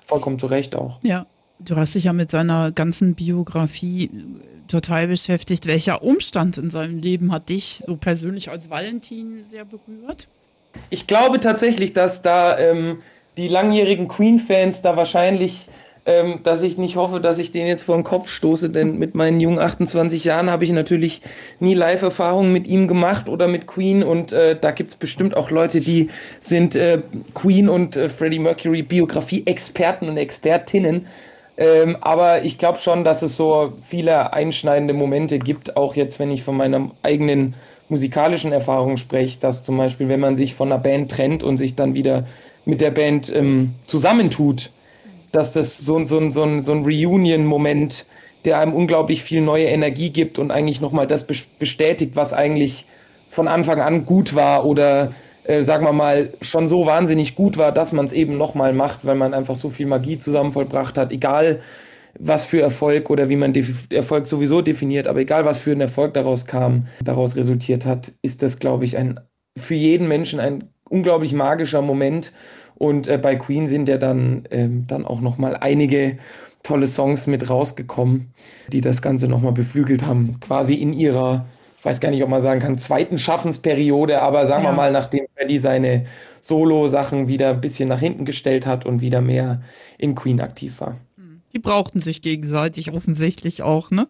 Vollkommen 0.00 0.38
zu 0.38 0.46
Recht 0.46 0.74
auch. 0.76 0.98
Ja, 1.02 1.26
Du 1.58 1.76
hast 1.76 1.94
dich 1.94 2.04
ja 2.04 2.12
mit 2.12 2.30
seiner 2.30 2.72
ganzen 2.72 3.14
Biografie 3.14 4.10
total 4.68 5.06
beschäftigt. 5.06 5.66
Welcher 5.66 6.02
Umstand 6.02 6.58
in 6.58 6.70
seinem 6.70 6.98
Leben 6.98 7.32
hat 7.32 7.48
dich 7.48 7.82
so 7.86 7.96
persönlich 7.96 8.50
als 8.50 8.70
Valentin 8.70 9.44
sehr 9.48 9.64
berührt? 9.64 10.28
Ich 10.90 11.06
glaube 11.06 11.40
tatsächlich, 11.40 11.92
dass 11.92 12.22
da 12.22 12.58
ähm, 12.58 12.98
die 13.36 13.48
langjährigen 13.48 14.08
Queen-Fans 14.08 14.82
da 14.82 14.96
wahrscheinlich, 14.96 15.68
ähm, 16.06 16.40
dass 16.42 16.62
ich 16.62 16.76
nicht 16.76 16.96
hoffe, 16.96 17.20
dass 17.20 17.38
ich 17.38 17.52
den 17.52 17.66
jetzt 17.66 17.84
vor 17.84 17.94
den 17.94 18.04
Kopf 18.04 18.28
stoße, 18.28 18.70
denn 18.70 18.98
mit 18.98 19.14
meinen 19.14 19.40
jungen 19.40 19.58
28 19.58 20.24
Jahren 20.24 20.50
habe 20.50 20.64
ich 20.64 20.72
natürlich 20.72 21.22
nie 21.60 21.74
Live-Erfahrungen 21.74 22.52
mit 22.52 22.66
ihm 22.66 22.88
gemacht 22.88 23.28
oder 23.28 23.48
mit 23.48 23.66
Queen 23.66 24.02
und 24.02 24.32
äh, 24.32 24.58
da 24.58 24.72
gibt 24.72 24.90
es 24.90 24.96
bestimmt 24.96 25.36
auch 25.36 25.50
Leute, 25.50 25.80
die 25.80 26.10
sind 26.40 26.76
äh, 26.76 27.00
Queen 27.34 27.68
und 27.68 27.96
äh, 27.96 28.08
Freddie 28.08 28.40
Mercury 28.40 28.82
Biografie-Experten 28.82 30.08
und 30.08 30.16
Expertinnen. 30.16 31.06
Ähm, 31.56 31.96
aber 32.00 32.44
ich 32.44 32.58
glaube 32.58 32.78
schon, 32.78 33.04
dass 33.04 33.22
es 33.22 33.36
so 33.36 33.74
viele 33.82 34.32
einschneidende 34.32 34.94
Momente 34.94 35.38
gibt, 35.38 35.76
auch 35.76 35.94
jetzt, 35.94 36.18
wenn 36.18 36.30
ich 36.30 36.42
von 36.42 36.56
meiner 36.56 36.90
eigenen 37.02 37.54
musikalischen 37.88 38.52
Erfahrung 38.52 38.96
spreche, 38.96 39.38
dass 39.38 39.62
zum 39.62 39.76
Beispiel, 39.76 40.08
wenn 40.08 40.20
man 40.20 40.36
sich 40.36 40.54
von 40.54 40.72
einer 40.72 40.80
Band 40.80 41.10
trennt 41.10 41.42
und 41.42 41.58
sich 41.58 41.76
dann 41.76 41.94
wieder 41.94 42.26
mit 42.64 42.80
der 42.80 42.90
Band 42.90 43.32
ähm, 43.32 43.74
zusammentut, 43.86 44.70
dass 45.32 45.52
das 45.52 45.78
so, 45.78 46.04
so, 46.04 46.30
so, 46.30 46.60
so 46.60 46.72
ein 46.72 46.84
Reunion-Moment, 46.84 48.06
der 48.44 48.58
einem 48.58 48.72
unglaublich 48.72 49.22
viel 49.22 49.40
neue 49.40 49.66
Energie 49.66 50.10
gibt 50.10 50.38
und 50.38 50.50
eigentlich 50.50 50.80
nochmal 50.80 51.06
das 51.06 51.26
bestätigt, 51.26 52.12
was 52.14 52.32
eigentlich 52.32 52.86
von 53.30 53.48
Anfang 53.48 53.80
an 53.80 54.06
gut 54.06 54.34
war 54.34 54.64
oder 54.64 55.12
äh, 55.44 55.62
sagen 55.62 55.84
wir 55.84 55.92
mal, 55.92 56.30
schon 56.40 56.68
so 56.68 56.86
wahnsinnig 56.86 57.34
gut 57.34 57.56
war, 57.56 57.72
dass 57.72 57.92
man 57.92 58.04
es 58.04 58.12
eben 58.12 58.36
nochmal 58.36 58.72
macht, 58.72 59.04
weil 59.04 59.14
man 59.14 59.34
einfach 59.34 59.56
so 59.56 59.70
viel 59.70 59.86
Magie 59.86 60.18
zusammen 60.18 60.52
vollbracht 60.52 60.98
hat, 60.98 61.12
egal 61.12 61.60
was 62.18 62.44
für 62.44 62.60
Erfolg 62.60 63.10
oder 63.10 63.28
wie 63.28 63.36
man 63.36 63.52
Erfolg 63.90 64.26
sowieso 64.26 64.62
definiert, 64.62 65.06
aber 65.06 65.20
egal 65.20 65.44
was 65.44 65.58
für 65.58 65.72
ein 65.72 65.80
Erfolg 65.80 66.14
daraus 66.14 66.46
kam, 66.46 66.86
daraus 67.02 67.36
resultiert 67.36 67.84
hat, 67.84 68.12
ist 68.22 68.42
das, 68.42 68.58
glaube 68.58 68.84
ich, 68.84 68.96
ein 68.96 69.18
für 69.56 69.74
jeden 69.74 70.08
Menschen 70.08 70.40
ein 70.40 70.70
unglaublich 70.88 71.32
magischer 71.32 71.82
Moment. 71.82 72.32
Und 72.76 73.06
äh, 73.06 73.18
bei 73.18 73.36
Queen 73.36 73.68
sind 73.68 73.88
ja 73.88 73.98
dann, 73.98 74.44
ähm, 74.50 74.86
dann 74.86 75.04
auch 75.04 75.20
nochmal 75.20 75.56
einige 75.56 76.18
tolle 76.62 76.86
Songs 76.86 77.26
mit 77.26 77.50
rausgekommen, 77.50 78.32
die 78.72 78.80
das 78.80 79.02
Ganze 79.02 79.28
nochmal 79.28 79.52
beflügelt 79.52 80.04
haben, 80.04 80.40
quasi 80.40 80.74
in 80.74 80.92
ihrer 80.92 81.46
ich 81.84 81.86
weiß 81.86 82.00
gar 82.00 82.08
nicht, 82.10 82.22
ob 82.22 82.30
man 82.30 82.40
sagen 82.40 82.60
kann, 82.60 82.78
zweiten 82.78 83.18
Schaffensperiode, 83.18 84.22
aber 84.22 84.46
sagen 84.46 84.64
Ja. 84.64 84.70
wir 84.70 84.74
mal, 84.74 84.90
nachdem 84.90 85.26
Freddie 85.36 85.58
seine 85.58 86.06
Solo-Sachen 86.40 87.28
wieder 87.28 87.50
ein 87.50 87.60
bisschen 87.60 87.90
nach 87.90 88.00
hinten 88.00 88.24
gestellt 88.24 88.66
hat 88.66 88.86
und 88.86 89.02
wieder 89.02 89.20
mehr 89.20 89.60
in 89.98 90.14
Queen 90.14 90.40
aktiv 90.40 90.80
war. 90.80 90.96
Die 91.52 91.58
brauchten 91.58 92.00
sich 92.00 92.22
gegenseitig 92.22 92.90
offensichtlich 92.94 93.62
auch, 93.62 93.90
ne? 93.90 94.08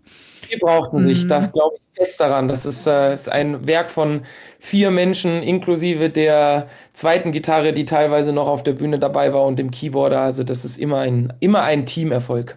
Die 0.53 0.57
brauchten 0.57 1.03
Mhm. 1.03 1.07
sich, 1.07 1.27
das 1.27 1.51
glaube 1.51 1.75
ich 1.77 1.83
fest 1.99 2.21
daran. 2.21 2.47
Das 2.47 2.65
ist, 2.65 2.87
äh, 2.87 3.13
ist 3.13 3.29
ein 3.29 3.67
Werk 3.67 3.91
von 3.91 4.23
vier 4.61 4.93
Menschen, 4.93 5.43
inklusive 5.43 6.11
der 6.11 6.69
zweiten 6.93 7.33
Gitarre, 7.33 7.73
die 7.73 7.85
teilweise 7.87 8.33
noch 8.33 8.47
auf 8.47 8.63
der 8.63 8.73
Bühne 8.75 9.01
dabei 9.01 9.33
war 9.35 9.45
und 9.47 9.59
dem 9.59 9.73
Keyboarder. 9.73 10.21
Also 10.21 10.45
das 10.45 10.65
ist 10.65 10.79
immer 10.79 11.01
ein, 11.01 11.33
immer 11.41 11.63
ein 11.63 11.87
Teamerfolg. 11.87 12.57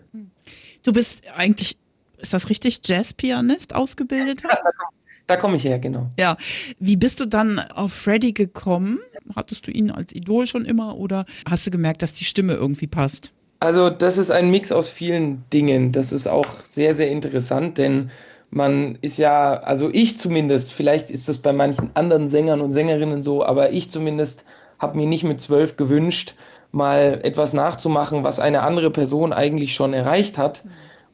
Du 0.84 0.94
bist 0.94 1.24
eigentlich, 1.36 1.76
ist 2.20 2.36
das 2.36 2.50
richtig, 2.50 2.80
Jazzpianist 2.86 3.74
ausgebildet? 3.74 4.44
Da 5.28 5.36
komme 5.36 5.58
ich 5.58 5.66
her, 5.66 5.80
genau. 5.80 6.10
Ja. 6.20 6.38
Wie 6.80 6.98
bist 6.98 7.20
du 7.20 7.26
dann 7.26 7.60
auf 7.60 7.94
Freddie 7.94 8.34
gekommen? 8.34 9.00
Hattest 9.36 9.68
du 9.68 9.72
ihn 9.72 9.92
als 9.92 10.16
Idol 10.16 10.48
schon 10.48 10.66
immer 10.66 10.98
oder 10.98 11.26
hast 11.50 11.68
du 11.68 11.72
gemerkt, 11.72 12.02
dass 12.02 12.14
die 12.14 12.26
Stimme 12.26 12.54
irgendwie 12.54 12.88
passt? 12.88 13.32
Also 13.60 13.90
das 13.90 14.18
ist 14.18 14.32
ein 14.32 14.52
Mix 14.52 14.72
aus 14.72 14.90
vielen 14.90 15.44
Dingen. 15.52 15.92
Das 15.92 16.12
ist 16.12 16.28
auch 16.28 16.64
sehr, 16.64 16.96
sehr 16.96 17.10
interessant, 17.10 17.78
denn 17.78 18.12
man 18.50 18.98
ist 19.02 19.18
ja, 19.18 19.56
also 19.56 19.90
ich 19.92 20.18
zumindest, 20.18 20.72
vielleicht 20.72 21.10
ist 21.10 21.28
das 21.28 21.40
bei 21.40 21.52
manchen 21.52 21.90
anderen 21.94 22.30
Sängern 22.30 22.62
und 22.62 22.72
Sängerinnen 22.72 23.24
so, 23.24 23.44
aber 23.44 23.72
ich 23.72 23.92
zumindest 23.92 24.46
habe 24.80 24.98
mir 24.98 25.08
nicht 25.08 25.24
mit 25.24 25.42
zwölf 25.42 25.76
gewünscht, 25.76 26.36
mal 26.72 27.20
etwas 27.24 27.54
nachzumachen, 27.54 28.24
was 28.24 28.40
eine 28.40 28.62
andere 28.62 28.92
Person 28.92 29.34
eigentlich 29.34 29.74
schon 29.74 29.94
erreicht 29.94 30.38
hat. 30.38 30.64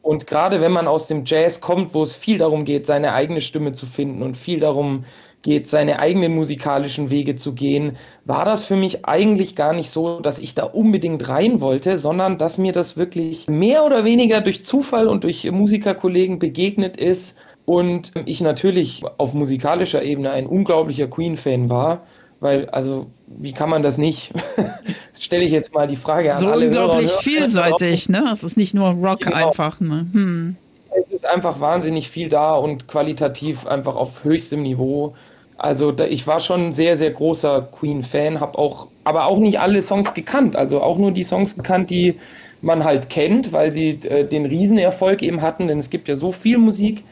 Und 0.03 0.27
gerade 0.27 0.60
wenn 0.60 0.74
man 0.74 0.88
aus 0.88 1.07
dem 1.07 1.24
Jazz 1.25 1.62
kommt, 1.62 1.93
wo 1.93 2.03
es 2.03 2.13
viel 2.13 2.38
darum 2.38 2.65
geht, 2.65 2.86
seine 2.86 3.13
eigene 3.13 3.39
Stimme 3.39 3.72
zu 3.72 3.86
finden 3.86 4.22
und 4.22 4.38
viel 4.38 4.60
darum 4.60 5.05
geht, 5.43 5.65
seine 5.67 6.00
eigenen 6.00 6.36
musikalischen 6.36 7.10
Wege 7.10 7.38
zu 7.38 7.53
gehen, 7.53 7.95
war 8.25 8.43
das 8.43 8.65
für 8.65 8.75
mich 8.75 9.05
eigentlich 9.05 9.55
gar 9.55 9.72
nicht 9.74 9.89
so, 9.89 10.19
dass 10.19 10.39
ich 10.39 10.55
da 10.55 10.65
unbedingt 10.65 11.29
rein 11.29 11.62
wollte, 11.62 11.98
sondern 11.98 12.38
dass 12.38 12.57
mir 12.57 12.74
das 12.74 12.98
wirklich 12.98 13.48
mehr 13.48 13.86
oder 13.86 14.03
weniger 14.03 14.41
durch 14.41 14.62
Zufall 14.62 15.07
und 15.07 15.24
durch 15.24 15.50
Musikerkollegen 15.50 16.38
begegnet 16.38 16.98
ist 16.98 17.38
und 17.63 18.12
ich 18.25 18.41
natürlich 18.41 19.03
auf 19.17 19.33
musikalischer 19.33 20.03
Ebene 20.03 20.31
ein 20.31 20.48
unglaublicher 20.48 21.07
Queen-Fan 21.07 21.69
war, 21.69 22.03
weil, 22.41 22.69
also, 22.72 23.07
wie 23.25 23.53
kann 23.53 23.69
man 23.69 23.83
das 23.83 23.98
nicht? 23.98 24.33
Stelle 25.24 25.44
ich 25.46 25.51
jetzt 25.51 25.74
mal 25.74 25.88
die 25.88 25.96
Frage 25.96 26.34
an 26.34 26.39
So 26.39 26.48
alle 26.50 26.65
Hörer 26.65 26.68
unglaublich 26.68 27.12
Hörerinnen. 27.12 27.22
vielseitig, 27.50 28.10
ne? 28.10 28.25
Es 28.32 28.44
ist 28.44 28.58
nicht 28.58 28.74
nur 28.74 28.89
Rock 28.89 29.22
Genau. 29.22 29.48
einfach, 29.48 29.80
ne? 29.80 30.08
Hm. 30.12 30.56
Es 31.01 31.10
ist 31.12 31.25
einfach 31.25 31.60
wahnsinnig 31.60 32.10
viel 32.10 32.30
da 32.30 32.56
und 32.56 32.88
qualitativ 32.88 33.65
einfach 33.65 33.96
auf 33.96 34.24
höchstem 34.24 34.62
Niveau. 34.62 35.15
Also 35.58 35.92
da, 35.92 36.06
ich 36.06 36.27
war 36.27 36.39
schon 36.39 36.68
ein 36.68 36.74
sehr, 36.74 36.98
sehr 36.98 37.12
großer 37.12 37.68
Queen-Fan, 37.72 38.39
habe 38.39 38.58
auch, 38.60 38.88
aber 39.03 39.25
auch 39.27 39.39
nicht 39.39 39.60
alle 39.60 39.82
Songs 39.82 40.13
gekannt. 40.13 40.56
Also 40.56 40.82
auch 40.82 40.98
nur 40.98 41.12
die 41.12 41.24
Songs 41.24 41.56
gekannt, 41.56 41.89
die 41.89 42.15
man 42.62 42.84
halt 42.84 43.10
kennt, 43.10 43.51
weil 43.53 43.72
sie 43.72 43.89
äh, 44.03 44.25
den 44.27 44.46
Riesenerfolg 44.46 45.22
eben 45.24 45.42
hatten, 45.42 45.68
denn 45.68 45.80
es 45.80 45.89
gibt 45.89 46.08
ja 46.08 46.15
so 46.15 46.32
viel 46.32 46.58
Musik. 46.58 47.03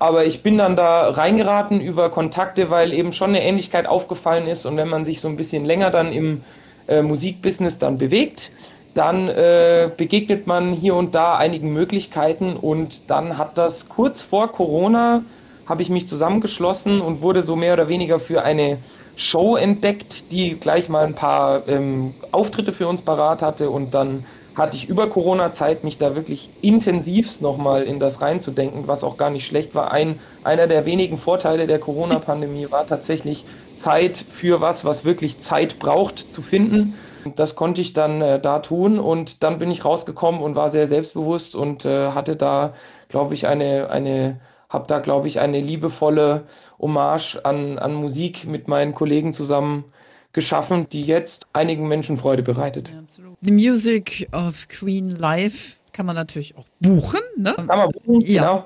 Aber 0.00 0.24
ich 0.26 0.42
bin 0.42 0.56
dann 0.58 0.76
da 0.76 1.10
reingeraten 1.10 1.80
über 1.80 2.08
Kontakte, 2.10 2.70
weil 2.70 2.92
eben 2.92 3.12
schon 3.12 3.30
eine 3.30 3.42
Ähnlichkeit 3.42 3.86
aufgefallen 3.86 4.46
ist. 4.46 4.64
Und 4.64 4.76
wenn 4.76 4.88
man 4.88 5.04
sich 5.04 5.20
so 5.20 5.28
ein 5.28 5.36
bisschen 5.36 5.64
länger 5.64 5.90
dann 5.90 6.12
im 6.12 6.42
äh, 6.88 7.02
Musikbusiness 7.02 7.78
dann 7.78 7.98
bewegt, 7.98 8.50
dann 8.94 9.28
äh, 9.28 9.90
begegnet 9.96 10.46
man 10.46 10.72
hier 10.72 10.96
und 10.96 11.14
da 11.14 11.36
einigen 11.36 11.72
Möglichkeiten. 11.72 12.56
Und 12.56 13.10
dann 13.10 13.38
hat 13.38 13.56
das 13.56 13.88
kurz 13.88 14.22
vor 14.22 14.50
Corona, 14.50 15.22
habe 15.66 15.82
ich 15.82 15.90
mich 15.90 16.08
zusammengeschlossen 16.08 17.00
und 17.00 17.22
wurde 17.22 17.42
so 17.42 17.54
mehr 17.54 17.74
oder 17.74 17.88
weniger 17.88 18.18
für 18.18 18.42
eine 18.42 18.78
Show 19.14 19.56
entdeckt, 19.56 20.32
die 20.32 20.58
gleich 20.58 20.88
mal 20.88 21.04
ein 21.04 21.14
paar 21.14 21.68
ähm, 21.68 22.14
Auftritte 22.32 22.72
für 22.72 22.88
uns 22.88 23.02
parat 23.02 23.42
hatte. 23.42 23.70
Und 23.70 23.94
dann 23.94 24.24
hatte 24.56 24.76
ich 24.76 24.88
über 24.88 25.08
Corona-Zeit, 25.08 25.84
mich 25.84 25.98
da 25.98 26.16
wirklich 26.16 26.50
intensivst 26.60 27.40
nochmal 27.40 27.84
in 27.84 28.00
das 28.00 28.20
reinzudenken, 28.20 28.88
was 28.88 29.04
auch 29.04 29.16
gar 29.16 29.30
nicht 29.30 29.46
schlecht 29.46 29.74
war. 29.74 29.92
Ein, 29.92 30.18
einer 30.42 30.66
der 30.66 30.84
wenigen 30.84 31.18
Vorteile 31.18 31.66
der 31.66 31.78
Corona-Pandemie 31.78 32.66
war 32.70 32.86
tatsächlich 32.86 33.44
Zeit 33.78 34.16
für 34.28 34.60
was, 34.60 34.84
was 34.84 35.04
wirklich 35.04 35.38
Zeit 35.38 35.78
braucht 35.78 36.32
zu 36.32 36.42
finden. 36.42 36.94
Das 37.36 37.54
konnte 37.56 37.80
ich 37.80 37.92
dann 37.92 38.22
äh, 38.22 38.40
da 38.40 38.60
tun 38.60 38.98
und 38.98 39.42
dann 39.42 39.58
bin 39.58 39.70
ich 39.70 39.84
rausgekommen 39.84 40.40
und 40.40 40.54
war 40.54 40.68
sehr 40.68 40.86
selbstbewusst 40.86 41.54
und 41.54 41.84
äh, 41.84 42.10
hatte 42.12 42.36
da, 42.36 42.74
glaube 43.08 43.34
ich, 43.34 43.46
eine, 43.46 43.90
eine, 43.90 44.40
habe 44.68 44.86
da, 44.86 44.98
glaube 45.00 45.28
ich, 45.28 45.40
eine 45.40 45.60
liebevolle 45.60 46.44
Hommage 46.78 47.40
an, 47.44 47.78
an 47.78 47.94
Musik 47.94 48.46
mit 48.46 48.68
meinen 48.68 48.94
Kollegen 48.94 49.32
zusammen 49.32 49.84
geschaffen, 50.32 50.88
die 50.90 51.02
jetzt 51.02 51.46
einigen 51.52 51.88
Menschen 51.88 52.16
Freude 52.16 52.42
bereitet. 52.42 52.92
The 53.40 53.50
Music 53.52 54.28
of 54.32 54.68
Queen 54.68 55.10
Live 55.10 55.80
kann 55.92 56.06
man 56.06 56.14
natürlich 56.14 56.56
auch 56.56 56.66
buchen, 56.80 57.20
ne? 57.36 57.54
Kann 57.56 57.66
man 57.66 57.90
buchen, 57.90 58.20
Ja. 58.20 58.42
genau. 58.42 58.64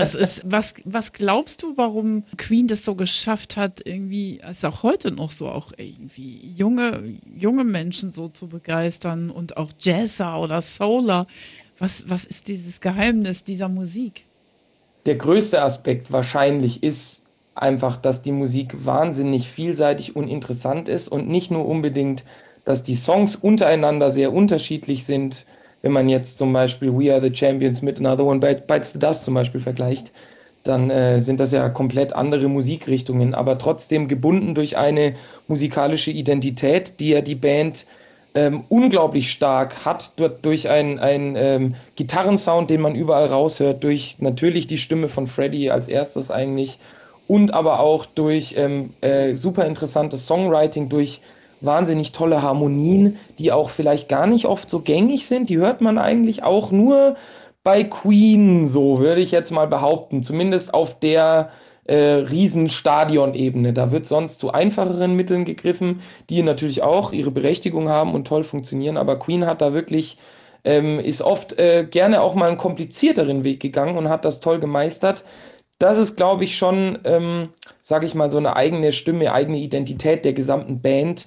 Es 0.00 0.14
ist, 0.14 0.42
was, 0.44 0.74
was 0.84 1.12
glaubst 1.12 1.62
du, 1.62 1.76
warum 1.76 2.24
Queen 2.36 2.66
das 2.66 2.84
so 2.84 2.94
geschafft 2.94 3.56
hat, 3.56 3.80
irgendwie, 3.84 4.40
als 4.42 4.64
auch 4.64 4.82
heute 4.82 5.10
noch 5.10 5.30
so, 5.30 5.48
auch 5.48 5.72
irgendwie 5.76 6.40
junge, 6.46 7.18
junge 7.36 7.64
Menschen 7.64 8.12
so 8.12 8.28
zu 8.28 8.48
begeistern 8.48 9.30
und 9.30 9.56
auch 9.56 9.70
Jazzer 9.78 10.40
oder 10.40 10.60
Souler? 10.60 11.26
Was, 11.78 12.08
was 12.08 12.24
ist 12.24 12.48
dieses 12.48 12.80
Geheimnis 12.80 13.44
dieser 13.44 13.68
Musik? 13.68 14.26
Der 15.06 15.16
größte 15.16 15.60
Aspekt 15.60 16.12
wahrscheinlich 16.12 16.82
ist 16.82 17.24
einfach, 17.54 17.96
dass 17.96 18.22
die 18.22 18.32
Musik 18.32 18.84
wahnsinnig 18.84 19.48
vielseitig 19.48 20.16
und 20.16 20.28
interessant 20.28 20.88
ist 20.88 21.08
und 21.08 21.28
nicht 21.28 21.50
nur 21.50 21.66
unbedingt, 21.66 22.24
dass 22.64 22.82
die 22.82 22.94
Songs 22.94 23.36
untereinander 23.36 24.10
sehr 24.10 24.32
unterschiedlich 24.32 25.04
sind. 25.04 25.44
Wenn 25.84 25.92
man 25.92 26.08
jetzt 26.08 26.38
zum 26.38 26.50
Beispiel 26.50 26.96
We 26.96 27.12
Are 27.12 27.20
the 27.20 27.34
Champions 27.36 27.82
mit 27.82 27.98
Another 27.98 28.24
One 28.24 28.40
Bites 28.40 28.94
the 28.94 28.98
Dust 28.98 29.22
zum 29.22 29.34
Beispiel 29.34 29.60
vergleicht, 29.60 30.12
dann 30.62 30.88
äh, 30.88 31.20
sind 31.20 31.40
das 31.40 31.52
ja 31.52 31.68
komplett 31.68 32.14
andere 32.14 32.48
Musikrichtungen, 32.48 33.34
aber 33.34 33.58
trotzdem 33.58 34.08
gebunden 34.08 34.54
durch 34.54 34.78
eine 34.78 35.12
musikalische 35.46 36.10
Identität, 36.10 37.00
die 37.00 37.10
ja 37.10 37.20
die 37.20 37.34
Band 37.34 37.86
ähm, 38.34 38.64
unglaublich 38.70 39.30
stark 39.30 39.84
hat, 39.84 40.14
durch 40.40 40.70
einen, 40.70 40.98
einen 41.00 41.36
ähm, 41.36 41.74
Gitarrensound, 41.96 42.70
den 42.70 42.80
man 42.80 42.94
überall 42.94 43.26
raushört, 43.26 43.84
durch 43.84 44.16
natürlich 44.20 44.66
die 44.66 44.78
Stimme 44.78 45.10
von 45.10 45.26
Freddie 45.26 45.70
als 45.70 45.88
erstes 45.88 46.30
eigentlich 46.30 46.78
und 47.28 47.52
aber 47.52 47.80
auch 47.80 48.06
durch 48.06 48.54
ähm, 48.56 48.94
äh, 49.02 49.36
super 49.36 49.66
interessantes 49.66 50.26
Songwriting, 50.26 50.88
durch 50.88 51.20
wahnsinnig 51.64 52.12
tolle 52.12 52.42
Harmonien, 52.42 53.18
die 53.38 53.52
auch 53.52 53.70
vielleicht 53.70 54.08
gar 54.08 54.26
nicht 54.26 54.46
oft 54.46 54.68
so 54.70 54.80
gängig 54.80 55.26
sind. 55.26 55.48
Die 55.48 55.58
hört 55.58 55.80
man 55.80 55.98
eigentlich 55.98 56.42
auch 56.42 56.70
nur 56.70 57.16
bei 57.62 57.84
Queen, 57.84 58.66
so 58.66 59.00
würde 59.00 59.20
ich 59.20 59.30
jetzt 59.30 59.50
mal 59.50 59.66
behaupten, 59.66 60.22
zumindest 60.22 60.74
auf 60.74 60.98
der 61.00 61.50
äh, 61.84 61.96
Riesenstadionebene. 61.96 63.72
Da 63.72 63.90
wird 63.90 64.06
sonst 64.06 64.38
zu 64.38 64.52
einfacheren 64.52 65.14
Mitteln 65.16 65.44
gegriffen, 65.44 66.00
die 66.30 66.42
natürlich 66.42 66.82
auch 66.82 67.12
ihre 67.12 67.30
Berechtigung 67.30 67.88
haben 67.88 68.14
und 68.14 68.26
toll 68.26 68.44
funktionieren, 68.44 68.96
aber 68.96 69.18
Queen 69.18 69.46
hat 69.46 69.60
da 69.60 69.72
wirklich 69.72 70.18
ähm, 70.64 70.98
ist 70.98 71.22
oft 71.22 71.58
äh, 71.58 71.86
gerne 71.88 72.22
auch 72.22 72.34
mal 72.34 72.48
einen 72.48 72.58
komplizierteren 72.58 73.44
Weg 73.44 73.60
gegangen 73.60 73.96
und 73.96 74.08
hat 74.08 74.24
das 74.24 74.40
toll 74.40 74.60
gemeistert. 74.60 75.24
Das 75.78 75.98
ist, 75.98 76.16
glaube 76.16 76.44
ich, 76.44 76.56
schon, 76.56 76.98
ähm, 77.04 77.50
sage 77.82 78.06
ich 78.06 78.14
mal, 78.14 78.30
so 78.30 78.38
eine 78.38 78.56
eigene 78.56 78.92
Stimme, 78.92 79.32
eigene 79.32 79.58
Identität 79.58 80.24
der 80.24 80.32
gesamten 80.32 80.80
Band 80.80 81.26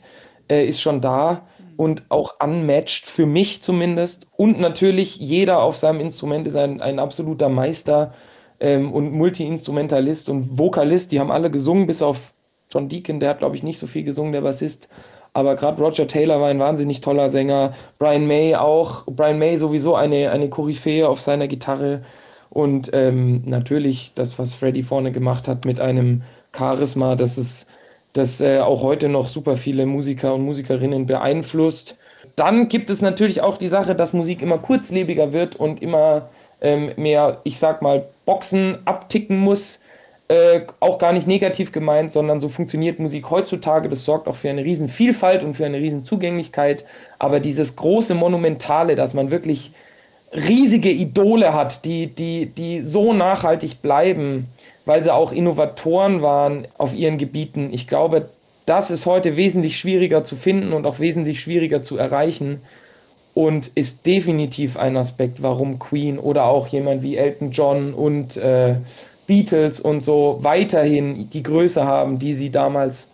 äh, 0.49 0.65
ist 0.65 0.81
schon 0.81 1.01
da 1.01 1.47
und 1.77 2.05
auch 2.09 2.35
unmatched 2.43 3.05
für 3.05 3.25
mich 3.25 3.61
zumindest. 3.61 4.27
Und 4.35 4.59
natürlich 4.59 5.17
jeder 5.17 5.61
auf 5.61 5.77
seinem 5.77 5.99
Instrument 5.99 6.47
ist 6.47 6.55
ein, 6.55 6.81
ein 6.81 6.99
absoluter 6.99 7.49
Meister 7.49 8.13
ähm, 8.59 8.91
und 8.91 9.11
Multi-Instrumentalist 9.13 10.29
und 10.29 10.57
Vokalist. 10.57 11.11
Die 11.11 11.19
haben 11.19 11.31
alle 11.31 11.51
gesungen, 11.51 11.87
bis 11.87 12.01
auf 12.01 12.33
John 12.69 12.89
Deacon, 12.89 13.19
der 13.19 13.29
hat, 13.29 13.39
glaube 13.39 13.55
ich, 13.55 13.63
nicht 13.63 13.79
so 13.79 13.87
viel 13.87 14.03
gesungen, 14.03 14.33
der 14.33 14.41
Bassist. 14.41 14.89
Aber 15.33 15.55
gerade 15.55 15.81
Roger 15.81 16.07
Taylor 16.07 16.41
war 16.41 16.49
ein 16.49 16.59
wahnsinnig 16.59 16.99
toller 17.01 17.29
Sänger. 17.29 17.73
Brian 17.99 18.25
May 18.25 18.55
auch. 18.55 19.05
Brian 19.05 19.37
May 19.37 19.57
sowieso 19.57 19.95
eine, 19.95 20.31
eine 20.31 20.49
Koryphäe 20.49 21.07
auf 21.07 21.21
seiner 21.21 21.47
Gitarre. 21.47 22.01
Und 22.49 22.89
ähm, 22.93 23.43
natürlich 23.45 24.13
das, 24.15 24.39
was 24.39 24.53
Freddie 24.53 24.81
vorne 24.81 25.11
gemacht 25.11 25.47
hat 25.47 25.65
mit 25.65 25.79
einem 25.79 26.23
Charisma, 26.55 27.15
das 27.15 27.37
ist 27.37 27.67
das 28.17 28.41
äh, 28.41 28.59
auch 28.59 28.83
heute 28.83 29.09
noch 29.09 29.27
super 29.27 29.57
viele 29.57 29.85
Musiker 29.85 30.33
und 30.33 30.41
Musikerinnen 30.41 31.05
beeinflusst. 31.05 31.97
Dann 32.35 32.69
gibt 32.69 32.89
es 32.89 33.01
natürlich 33.01 33.41
auch 33.41 33.57
die 33.57 33.67
Sache, 33.67 33.95
dass 33.95 34.13
Musik 34.13 34.41
immer 34.41 34.57
kurzlebiger 34.57 35.33
wird 35.33 35.55
und 35.55 35.81
immer 35.81 36.29
ähm, 36.61 36.91
mehr, 36.97 37.41
ich 37.43 37.57
sag 37.57 37.81
mal, 37.81 38.07
Boxen 38.25 38.79
abticken 38.85 39.39
muss. 39.39 39.79
Äh, 40.29 40.61
auch 40.81 40.97
gar 40.97 41.13
nicht 41.13 41.25
negativ 41.25 41.71
gemeint, 41.71 42.11
sondern 42.11 42.41
so 42.41 42.49
funktioniert 42.49 42.99
Musik 42.99 43.29
heutzutage. 43.29 43.87
Das 43.87 44.03
sorgt 44.03 44.27
auch 44.27 44.35
für 44.35 44.49
eine 44.49 44.63
riesen 44.63 44.89
Vielfalt 44.89 45.41
und 45.41 45.53
für 45.53 45.65
eine 45.65 45.77
riesen 45.77 46.03
Zugänglichkeit. 46.03 46.85
Aber 47.17 47.39
dieses 47.39 47.75
große 47.77 48.13
Monumentale, 48.13 48.95
dass 48.95 49.13
man 49.13 49.31
wirklich 49.31 49.71
riesige 50.33 50.89
Idole 50.89 51.53
hat, 51.53 51.85
die, 51.85 52.07
die, 52.07 52.47
die 52.47 52.81
so 52.81 53.13
nachhaltig 53.13 53.81
bleiben, 53.81 54.47
weil 54.87 55.03
sie 55.03 55.13
auch 55.13 55.31
Innovatoren 55.31 56.21
waren 56.21 56.67
auf 56.77 56.95
ihren 56.95 57.17
Gebieten. 57.17 57.69
Ich 57.71 57.87
glaube, 57.87 58.29
das 58.65 58.89
ist 58.89 59.05
heute 59.05 59.35
wesentlich 59.35 59.77
schwieriger 59.77 60.23
zu 60.23 60.35
finden 60.35 60.73
und 60.73 60.85
auch 60.85 60.99
wesentlich 60.99 61.39
schwieriger 61.39 61.81
zu 61.81 61.97
erreichen 61.97 62.61
und 63.33 63.67
ist 63.75 64.05
definitiv 64.05 64.77
ein 64.77 64.97
Aspekt, 64.97 65.43
warum 65.43 65.77
Queen 65.77 66.17
oder 66.17 66.45
auch 66.45 66.67
jemand 66.67 67.03
wie 67.03 67.17
Elton 67.17 67.51
John 67.51 67.93
und 67.93 68.37
äh, 68.37 68.75
Beatles 69.27 69.79
und 69.79 70.01
so 70.01 70.39
weiterhin 70.41 71.29
die 71.29 71.43
Größe 71.43 71.83
haben, 71.85 72.17
die 72.17 72.33
sie 72.33 72.49
damals 72.49 73.11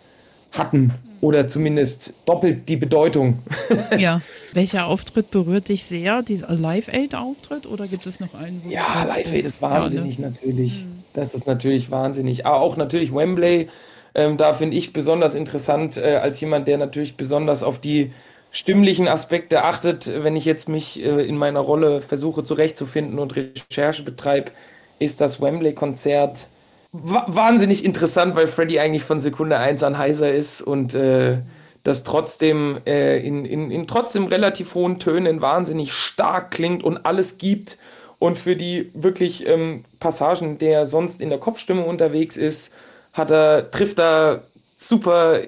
hatten 0.52 0.94
oder 1.24 1.48
zumindest 1.48 2.16
doppelt 2.26 2.68
die 2.68 2.76
Bedeutung. 2.76 3.40
ja. 3.98 4.20
Welcher 4.52 4.88
Auftritt 4.88 5.32
berührt 5.32 5.70
dich 5.70 5.86
sehr? 5.86 6.22
Dieser 6.22 6.54
Live-Aid-Auftritt 6.54 7.66
oder 7.66 7.88
gibt 7.88 8.06
es 8.08 8.20
noch 8.20 8.34
einen? 8.34 8.62
Ja, 8.70 9.06
Live-Aid 9.06 9.46
ist 9.46 9.62
wahnsinnig 9.62 10.18
ja, 10.18 10.26
ne? 10.26 10.32
natürlich. 10.32 10.84
Mhm. 10.84 11.04
Das 11.14 11.34
ist 11.34 11.48
natürlich 11.48 11.90
wahnsinnig. 11.90 12.46
Aber 12.46 12.60
auch 12.60 12.76
natürlich 12.76 13.16
Wembley. 13.16 13.70
Ähm, 14.16 14.36
da 14.36 14.52
finde 14.52 14.76
ich 14.76 14.92
besonders 14.92 15.34
interessant, 15.34 15.96
äh, 15.96 16.18
als 16.18 16.42
jemand, 16.42 16.68
der 16.68 16.78
natürlich 16.78 17.16
besonders 17.16 17.64
auf 17.64 17.80
die 17.80 18.12
stimmlichen 18.52 19.08
Aspekte 19.08 19.64
achtet, 19.64 20.12
wenn 20.24 20.36
ich 20.36 20.44
jetzt 20.44 20.68
mich 20.68 21.02
äh, 21.02 21.26
in 21.26 21.38
meiner 21.38 21.62
Rolle 21.62 22.02
versuche 22.02 22.44
zurechtzufinden 22.44 23.18
und 23.18 23.34
Recherche 23.38 24.04
betreibe, 24.04 24.52
ist 25.00 25.22
das 25.22 25.42
Wembley-Konzert 25.42 26.50
wahnsinnig 26.94 27.84
interessant, 27.84 28.36
weil 28.36 28.48
Freddy 28.48 28.80
eigentlich 28.80 29.04
von 29.04 29.20
Sekunde 29.20 29.58
1 29.58 29.82
an 29.82 29.98
heiser 29.98 30.32
ist 30.32 30.62
und 30.62 30.94
äh, 30.94 31.40
das 31.82 32.04
trotzdem 32.04 32.80
äh, 32.86 33.20
in, 33.20 33.46
in, 33.46 33.72
in 33.72 33.88
trotzdem 33.88 34.28
relativ 34.28 34.76
hohen 34.76 35.00
Tönen 35.00 35.42
wahnsinnig 35.42 35.92
stark 35.92 36.52
klingt 36.52 36.84
und 36.84 37.06
alles 37.06 37.38
gibt. 37.38 37.78
Und 38.20 38.38
für 38.38 38.56
die 38.56 38.92
wirklich 38.94 39.46
ähm, 39.48 39.84
Passagen, 40.00 40.58
der 40.60 40.86
sonst 40.86 41.20
in 41.20 41.30
der 41.30 41.40
Kopfstimmung 41.40 41.86
unterwegs 41.86 42.38
ist, 42.38 42.74
hat 43.12 43.32
er, 43.32 43.72
trifft 43.72 44.00
er 44.00 44.44
super 44.76 45.40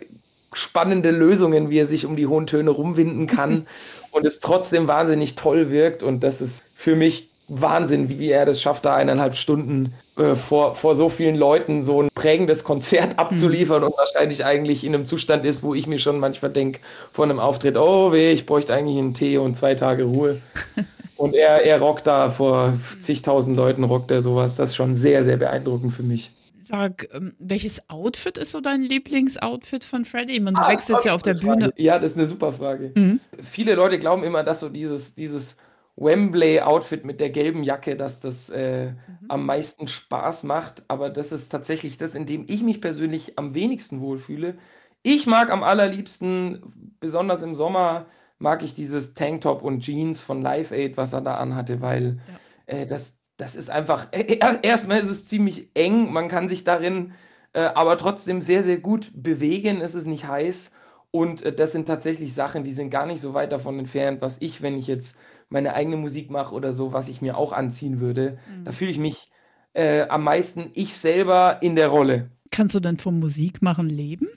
spannende 0.51 1.11
Lösungen, 1.11 1.69
wie 1.69 1.79
er 1.79 1.85
sich 1.85 2.05
um 2.05 2.15
die 2.15 2.27
hohen 2.27 2.47
Töne 2.47 2.71
rumwinden 2.71 3.27
kann 3.27 3.67
und 4.11 4.25
es 4.25 4.39
trotzdem 4.39 4.87
wahnsinnig 4.87 5.35
toll 5.35 5.69
wirkt. 5.69 6.01
Und 6.01 6.23
das 6.23 6.41
ist 6.41 6.63
für 6.73 6.95
mich 6.95 7.29
Wahnsinn, 7.47 8.09
wie 8.09 8.31
er 8.31 8.45
das 8.45 8.61
schafft, 8.61 8.85
da 8.85 8.95
eineinhalb 8.95 9.35
Stunden 9.35 9.93
äh, 10.17 10.35
vor, 10.35 10.75
vor 10.75 10.95
so 10.95 11.09
vielen 11.09 11.35
Leuten 11.35 11.83
so 11.83 12.01
ein 12.01 12.09
prägendes 12.13 12.63
Konzert 12.63 13.13
mhm. 13.13 13.19
abzuliefern 13.19 13.81
mhm. 13.81 13.87
und 13.87 13.97
wahrscheinlich 13.97 14.45
eigentlich 14.45 14.85
in 14.85 14.95
einem 14.95 15.05
Zustand 15.05 15.45
ist, 15.45 15.61
wo 15.61 15.75
ich 15.75 15.87
mir 15.87 15.99
schon 15.99 16.19
manchmal 16.19 16.51
denke, 16.51 16.79
vor 17.11 17.25
einem 17.25 17.39
Auftritt, 17.39 17.75
oh 17.75 18.13
weh, 18.13 18.31
ich 18.31 18.45
bräuchte 18.45 18.73
eigentlich 18.73 18.97
einen 18.97 19.13
Tee 19.13 19.37
und 19.37 19.55
zwei 19.55 19.75
Tage 19.75 20.05
Ruhe. 20.05 20.41
und 21.17 21.35
er, 21.35 21.63
er 21.63 21.81
rockt 21.81 22.07
da 22.07 22.29
vor 22.29 22.73
zigtausend 22.99 23.57
Leuten, 23.57 23.83
rockt 23.83 24.09
er 24.09 24.21
sowas. 24.21 24.55
Das 24.55 24.69
ist 24.69 24.75
schon 24.75 24.95
sehr, 24.95 25.23
sehr 25.25 25.37
beeindruckend 25.37 25.93
für 25.93 26.03
mich. 26.03 26.31
Sag, 26.63 27.07
ähm, 27.13 27.33
welches 27.37 27.89
Outfit 27.89 28.37
ist 28.39 28.51
so 28.51 28.59
dein 28.59 28.81
Lieblingsoutfit 28.81 29.83
von 29.83 30.03
Freddy? 30.03 30.39
Man, 30.39 30.55
du 30.55 30.61
ah, 30.63 30.69
wechselst 30.69 31.05
ja 31.05 31.13
auf 31.13 31.21
der 31.21 31.35
Bühne. 31.35 31.71
Ja, 31.75 31.99
das 31.99 32.11
ist 32.11 32.17
eine 32.17 32.25
super 32.25 32.53
Frage. 32.53 32.91
Mhm. 32.95 33.19
Viele 33.39 33.75
Leute 33.75 33.99
glauben 33.99 34.23
immer, 34.23 34.43
dass 34.43 34.61
so 34.61 34.69
dieses, 34.69 35.13
dieses 35.13 35.57
Wembley-Outfit 35.97 37.05
mit 37.05 37.19
der 37.19 37.29
gelben 37.29 37.63
Jacke, 37.63 37.95
dass 37.95 38.19
das 38.19 38.49
äh, 38.49 38.87
mhm. 38.87 38.95
am 39.29 39.45
meisten 39.45 39.87
Spaß 39.87 40.43
macht. 40.43 40.83
Aber 40.87 41.09
das 41.09 41.31
ist 41.31 41.49
tatsächlich 41.49 41.97
das, 41.97 42.15
in 42.15 42.25
dem 42.25 42.45
ich 42.47 42.63
mich 42.63 42.81
persönlich 42.81 43.37
am 43.37 43.55
wenigsten 43.55 44.01
wohlfühle. 44.01 44.57
Ich 45.03 45.27
mag 45.27 45.51
am 45.51 45.63
allerliebsten, 45.63 46.95
besonders 46.99 47.41
im 47.41 47.55
Sommer, 47.55 48.07
mag 48.39 48.63
ich 48.63 48.73
dieses 48.73 49.13
Tanktop 49.13 49.61
und 49.61 49.81
Jeans 49.81 50.21
von 50.21 50.41
Live 50.41 50.71
Aid, 50.71 50.97
was 50.97 51.13
er 51.13 51.21
da 51.21 51.35
anhatte, 51.35 51.79
weil 51.81 52.19
ja. 52.67 52.79
äh, 52.79 52.85
das, 52.85 53.17
das 53.37 53.55
ist 53.55 53.69
einfach, 53.69 54.07
äh, 54.11 54.39
erstmal 54.61 54.99
ist 54.99 55.09
es 55.09 55.25
ziemlich 55.25 55.69
eng, 55.73 56.11
man 56.11 56.27
kann 56.27 56.49
sich 56.49 56.63
darin 56.63 57.13
äh, 57.55 57.71
aber 57.73 57.97
trotzdem 57.97 58.41
sehr, 58.41 58.63
sehr 58.63 58.77
gut 58.77 59.11
bewegen, 59.15 59.79
es 59.79 59.95
ist 59.95 60.07
nicht 60.07 60.27
heiß. 60.27 60.71
Und 61.11 61.43
äh, 61.43 61.53
das 61.53 61.71
sind 61.71 61.87
tatsächlich 61.87 62.33
Sachen, 62.33 62.65
die 62.65 62.73
sind 62.73 62.89
gar 62.89 63.05
nicht 63.05 63.21
so 63.21 63.33
weit 63.33 63.53
davon 63.53 63.79
entfernt, 63.79 64.21
was 64.21 64.41
ich, 64.41 64.61
wenn 64.61 64.77
ich 64.77 64.87
jetzt 64.87 65.17
meine 65.49 65.73
eigene 65.73 65.97
Musik 65.97 66.29
mache 66.29 66.53
oder 66.53 66.73
so, 66.73 66.93
was 66.93 67.07
ich 67.07 67.21
mir 67.21 67.37
auch 67.37 67.53
anziehen 67.53 67.99
würde. 67.99 68.37
Mhm. 68.47 68.63
Da 68.65 68.71
fühle 68.71 68.91
ich 68.91 68.97
mich 68.97 69.29
äh, 69.73 70.01
am 70.03 70.23
meisten 70.23 70.71
ich 70.73 70.95
selber 70.95 71.59
in 71.61 71.75
der 71.75 71.89
Rolle. 71.89 72.31
Kannst 72.51 72.75
du 72.75 72.79
denn 72.79 72.97
vom 72.97 73.19
Musikmachen 73.19 73.89
leben? 73.89 74.27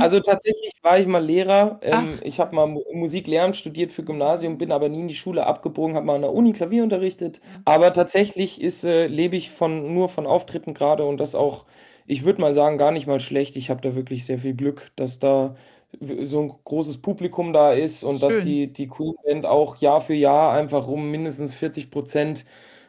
Also 0.00 0.20
tatsächlich 0.20 0.72
war 0.82 0.98
ich 0.98 1.06
mal 1.06 1.24
Lehrer. 1.24 1.80
Ähm, 1.82 2.18
ich 2.22 2.40
habe 2.40 2.54
mal 2.54 2.66
Musik 2.92 3.26
lernen 3.26 3.54
studiert 3.54 3.90
für 3.90 4.04
Gymnasium, 4.04 4.58
bin 4.58 4.70
aber 4.70 4.90
nie 4.90 5.00
in 5.00 5.08
die 5.08 5.14
Schule 5.14 5.46
abgebogen, 5.46 5.96
habe 5.96 6.04
mal 6.04 6.16
an 6.16 6.22
der 6.22 6.34
Uni 6.34 6.52
Klavier 6.52 6.82
unterrichtet. 6.82 7.40
Mhm. 7.42 7.62
Aber 7.64 7.92
tatsächlich 7.94 8.60
ist, 8.60 8.84
äh, 8.84 9.06
lebe 9.06 9.36
ich 9.36 9.50
von, 9.50 9.94
nur 9.94 10.10
von 10.10 10.26
Auftritten 10.26 10.74
gerade 10.74 11.06
und 11.06 11.16
das 11.18 11.34
auch, 11.34 11.64
ich 12.06 12.24
würde 12.24 12.40
mal 12.40 12.52
sagen, 12.52 12.76
gar 12.76 12.90
nicht 12.90 13.06
mal 13.06 13.20
schlecht. 13.20 13.56
Ich 13.56 13.70
habe 13.70 13.80
da 13.80 13.94
wirklich 13.94 14.26
sehr 14.26 14.38
viel 14.38 14.54
Glück, 14.54 14.90
dass 14.96 15.20
da 15.20 15.56
so 16.00 16.40
ein 16.40 16.52
großes 16.64 16.98
Publikum 16.98 17.52
da 17.52 17.72
ist 17.72 18.04
und 18.04 18.22
dass 18.22 18.40
die, 18.42 18.72
die 18.72 18.88
Queen 18.88 19.14
Band 19.24 19.46
auch 19.46 19.76
Jahr 19.76 20.00
für 20.00 20.14
Jahr 20.14 20.52
einfach 20.52 20.86
um 20.86 21.10
mindestens 21.10 21.54
40 21.54 21.90
Prozent 21.90 22.44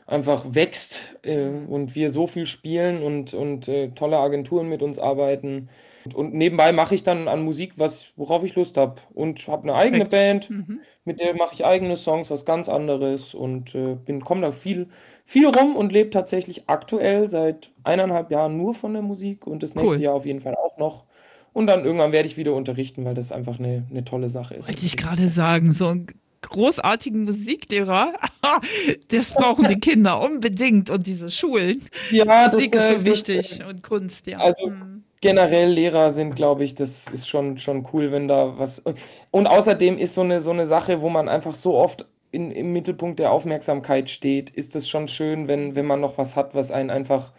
einfach 0.10 0.44
wächst 0.50 1.18
äh, 1.22 1.50
und 1.68 1.94
wir 1.94 2.10
so 2.10 2.26
viel 2.26 2.48
spielen 2.48 3.04
und, 3.04 3.34
und 3.34 3.68
äh, 3.68 3.90
tolle 3.92 4.18
Agenturen 4.18 4.68
mit 4.68 4.82
uns 4.82 4.98
arbeiten. 4.98 5.70
Und, 6.06 6.16
und 6.16 6.34
nebenbei 6.34 6.72
mache 6.72 6.96
ich 6.96 7.04
dann 7.04 7.28
an 7.28 7.44
Musik, 7.44 7.74
was, 7.78 8.14
worauf 8.16 8.44
ich 8.44 8.56
Lust 8.56 8.76
habe. 8.78 8.96
Und 9.14 9.48
habe 9.48 9.64
eine 9.64 9.76
eigene 9.76 10.06
Band, 10.06 10.50
mhm. 10.50 10.80
mit 11.06 11.20
der 11.20 11.36
mache 11.36 11.54
ich 11.54 11.64
eigene 11.64 11.96
Songs, 11.96 12.30
was 12.32 12.44
ganz 12.44 12.68
anderes 12.68 13.36
und 13.36 13.76
äh, 13.76 13.98
komme 14.26 14.42
da 14.42 14.52
viel, 14.52 14.90
viel 15.26 15.48
rum 15.48 15.76
und 15.76 15.92
lebe 15.92 16.10
tatsächlich 16.10 16.64
aktuell 16.68 17.28
seit 17.30 17.72
eineinhalb 17.84 18.32
Jahren 18.32 18.58
nur 18.58 18.74
von 18.74 18.94
der 18.94 19.04
Musik 19.04 19.46
und 19.46 19.62
das 19.62 19.76
nächste 19.76 19.96
cool. 19.96 20.02
Jahr 20.02 20.16
auf 20.16 20.26
jeden 20.26 20.42
Fall 20.42 20.56
auch 20.56 20.78
noch. 20.78 21.06
Und 21.54 21.68
dann 21.68 21.86
irgendwann 21.86 22.12
werde 22.12 22.28
ich 22.28 22.38
wieder 22.38 22.54
unterrichten, 22.54 23.06
weil 23.06 23.16
das 23.16 23.32
einfach 23.32 23.60
eine, 23.60 23.86
eine 23.90 24.06
tolle 24.06 24.30
Sache 24.30 24.56
ist. 24.56 24.68
Wollte 24.68 24.86
ich 24.86 24.98
gerade 24.98 25.28
sagen, 25.28 25.72
so 25.72 25.88
einen 25.88 26.08
großartigen 26.42 27.24
Musiklehrer, 27.26 28.14
das 29.12 29.34
brauchen 29.34 29.68
die 29.68 29.80
Kinder 29.80 30.22
unbedingt 30.22 30.90
und 30.90 31.08
diese 31.08 31.32
Schulen. 31.32 31.82
Ja, 32.12 32.48
Musik 32.48 32.72
das, 32.72 32.92
ist 32.92 33.00
so 33.00 33.06
wichtig 33.06 33.58
das, 33.60 33.68
und 33.68 33.84
Kunst, 33.84 34.28
ja. 34.28 34.40
Also 34.40 34.68
hm. 34.68 35.04
generell 35.22 35.70
Lehrer 35.70 36.12
sind, 36.12 36.36
glaube 36.36 36.64
ich, 36.64 36.76
das 36.76 37.08
ist 37.08 37.28
schon, 37.28 37.58
schon 37.58 37.88
cool, 37.94 38.12
wenn 38.12 38.28
da 38.28 38.58
was. 38.58 38.84
Und 39.32 39.48
außerdem 39.48 39.98
ist 39.98 40.16
so 40.16 40.22
eine, 40.22 40.40
so 40.40 40.52
eine 40.52 40.66
Sache, 40.66 41.02
wo 41.02 41.10
man 41.10 41.30
einfach 41.30 41.56
so 41.56 41.76
oft 41.76 42.06
in, 42.32 42.52
im 42.52 42.74
Mittelpunkt 42.74 43.20
der 43.20 43.32
Aufmerksamkeit 43.32 44.10
steht, 44.10 44.50
ist 44.50 44.76
es 44.76 44.88
schon 44.88 45.08
schön, 45.08 45.48
wenn, 45.48 45.76
wenn 45.76 45.86
man 45.86 46.00
noch 46.00 46.18
was 46.18 46.36
hat, 46.36 46.54
was 46.54 46.72
einen 46.72 46.90
einfach 46.90 47.32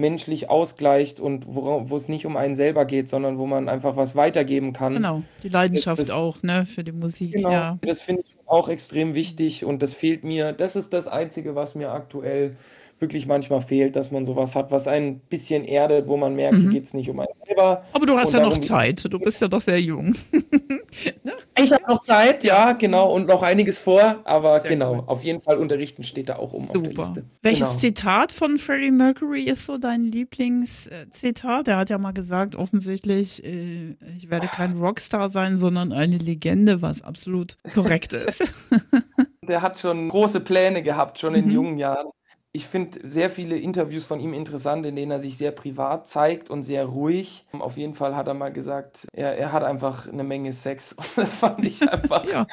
menschlich 0.00 0.50
ausgleicht 0.50 1.20
und 1.20 1.44
wo, 1.46 1.94
es 1.94 2.08
nicht 2.08 2.26
um 2.26 2.36
einen 2.36 2.54
selber 2.54 2.84
geht, 2.84 3.08
sondern 3.08 3.38
wo 3.38 3.46
man 3.46 3.68
einfach 3.68 3.96
was 3.96 4.16
weitergeben 4.16 4.72
kann. 4.72 4.94
Genau, 4.94 5.22
die 5.42 5.48
Leidenschaft 5.48 5.98
das, 6.00 6.08
das, 6.08 6.16
auch, 6.16 6.42
ne, 6.42 6.66
für 6.66 6.82
die 6.82 6.92
Musik. 6.92 7.32
Genau, 7.32 7.50
ja. 7.50 7.78
das 7.82 8.00
finde 8.00 8.22
ich 8.26 8.36
auch 8.46 8.68
extrem 8.68 9.14
wichtig 9.14 9.64
und 9.64 9.82
das 9.82 9.92
fehlt 9.92 10.24
mir. 10.24 10.52
Das 10.52 10.74
ist 10.74 10.92
das 10.92 11.06
Einzige, 11.06 11.54
was 11.54 11.74
mir 11.74 11.92
aktuell 11.92 12.56
wirklich 13.00 13.26
manchmal 13.26 13.62
fehlt, 13.62 13.96
dass 13.96 14.10
man 14.10 14.26
sowas 14.26 14.54
hat, 14.54 14.70
was 14.70 14.86
ein 14.86 15.20
bisschen 15.20 15.64
erdet, 15.64 16.06
wo 16.06 16.16
man 16.16 16.34
merkt, 16.34 16.58
mhm. 16.58 16.62
hier 16.62 16.70
geht 16.70 16.84
es 16.84 16.94
nicht 16.94 17.08
um 17.08 17.20
einen 17.20 17.28
selber. 17.46 17.84
Aber 17.92 18.06
du 18.06 18.16
hast 18.16 18.34
ja 18.34 18.40
noch 18.40 18.58
Zeit, 18.58 19.04
du 19.10 19.18
bist 19.18 19.40
ja 19.40 19.48
doch 19.48 19.60
sehr 19.60 19.80
jung. 19.80 20.14
ne? 21.24 21.32
Ich 21.64 21.72
habe 21.72 21.84
noch 21.88 22.00
Zeit, 22.00 22.44
ja, 22.44 22.72
genau, 22.72 23.12
und 23.12 23.26
noch 23.26 23.42
einiges 23.42 23.78
vor, 23.78 24.20
aber 24.24 24.60
sehr 24.60 24.70
genau, 24.70 24.94
cool. 24.94 25.02
auf 25.06 25.22
jeden 25.22 25.40
Fall 25.40 25.58
unterrichten 25.58 26.04
steht 26.04 26.28
da 26.28 26.36
auch 26.36 26.52
um 26.52 26.66
Super. 26.66 26.78
auf 26.78 26.82
der 26.82 26.92
Liste. 26.92 27.24
Welches 27.42 27.68
genau. 27.68 27.78
Zitat 27.78 28.32
von 28.32 28.58
Freddie 28.58 28.90
Mercury 28.90 29.42
ist 29.42 29.66
so 29.66 29.78
dein 29.78 30.04
Lieblingszitat? 30.04 31.68
Er 31.68 31.76
hat 31.76 31.90
ja 31.90 31.98
mal 31.98 32.12
gesagt, 32.12 32.56
offensichtlich, 32.56 33.44
äh, 33.44 33.96
ich 34.16 34.30
werde 34.30 34.46
kein 34.46 34.76
Rockstar 34.76 35.30
sein, 35.30 35.58
sondern 35.58 35.92
eine 35.92 36.18
Legende, 36.18 36.82
was 36.82 37.02
absolut 37.02 37.56
korrekt 37.74 38.12
ist. 38.12 38.70
Der 39.46 39.62
hat 39.62 39.78
schon 39.78 40.08
große 40.08 40.40
Pläne 40.40 40.82
gehabt, 40.82 41.18
schon 41.18 41.34
in 41.34 41.46
mhm. 41.46 41.50
jungen 41.50 41.78
Jahren 41.78 42.08
ich 42.52 42.66
finde 42.66 42.98
sehr 43.08 43.30
viele 43.30 43.56
Interviews 43.56 44.04
von 44.04 44.18
ihm 44.18 44.34
interessant, 44.34 44.84
in 44.84 44.96
denen 44.96 45.12
er 45.12 45.20
sich 45.20 45.36
sehr 45.36 45.52
privat 45.52 46.08
zeigt 46.08 46.50
und 46.50 46.64
sehr 46.64 46.84
ruhig. 46.84 47.46
Auf 47.52 47.76
jeden 47.76 47.94
Fall 47.94 48.16
hat 48.16 48.26
er 48.26 48.34
mal 48.34 48.52
gesagt, 48.52 49.06
er, 49.12 49.38
er 49.38 49.52
hat 49.52 49.62
einfach 49.62 50.08
eine 50.08 50.24
Menge 50.24 50.52
Sex. 50.52 50.92
Und 50.98 51.16
das 51.16 51.34
fand 51.34 51.64
ich 51.64 51.88
einfach 51.88 52.24
ja. 52.24 52.46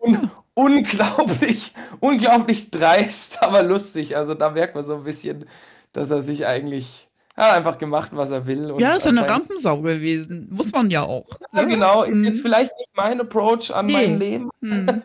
un 0.00 0.30
unglaublich, 0.54 1.72
unglaublich 2.00 2.70
dreist, 2.70 3.42
aber 3.42 3.62
lustig. 3.62 4.16
Also 4.16 4.34
da 4.34 4.50
merkt 4.50 4.74
man 4.74 4.84
so 4.84 4.96
ein 4.96 5.04
bisschen, 5.04 5.46
dass 5.92 6.10
er 6.10 6.22
sich 6.22 6.46
eigentlich 6.46 7.08
ja, 7.36 7.52
einfach 7.52 7.78
gemacht, 7.78 8.10
was 8.12 8.30
er 8.30 8.46
will. 8.46 8.74
ja, 8.78 8.94
ist 8.94 9.06
eine 9.06 9.28
Rampensau 9.28 9.80
gewesen. 9.80 10.48
Muss 10.50 10.72
man 10.72 10.90
ja 10.90 11.02
auch. 11.02 11.26
Ja, 11.52 11.62
ne? 11.62 11.68
genau. 11.68 12.02
Ist 12.02 12.18
mhm. 12.18 12.24
jetzt 12.24 12.40
vielleicht 12.40 12.76
nicht 12.76 12.90
mein 12.94 13.20
Approach 13.20 13.72
an 13.72 13.86
nee. 13.86 13.92
mein 13.92 14.18
Leben. 14.18 14.50
Mhm. 14.60 15.02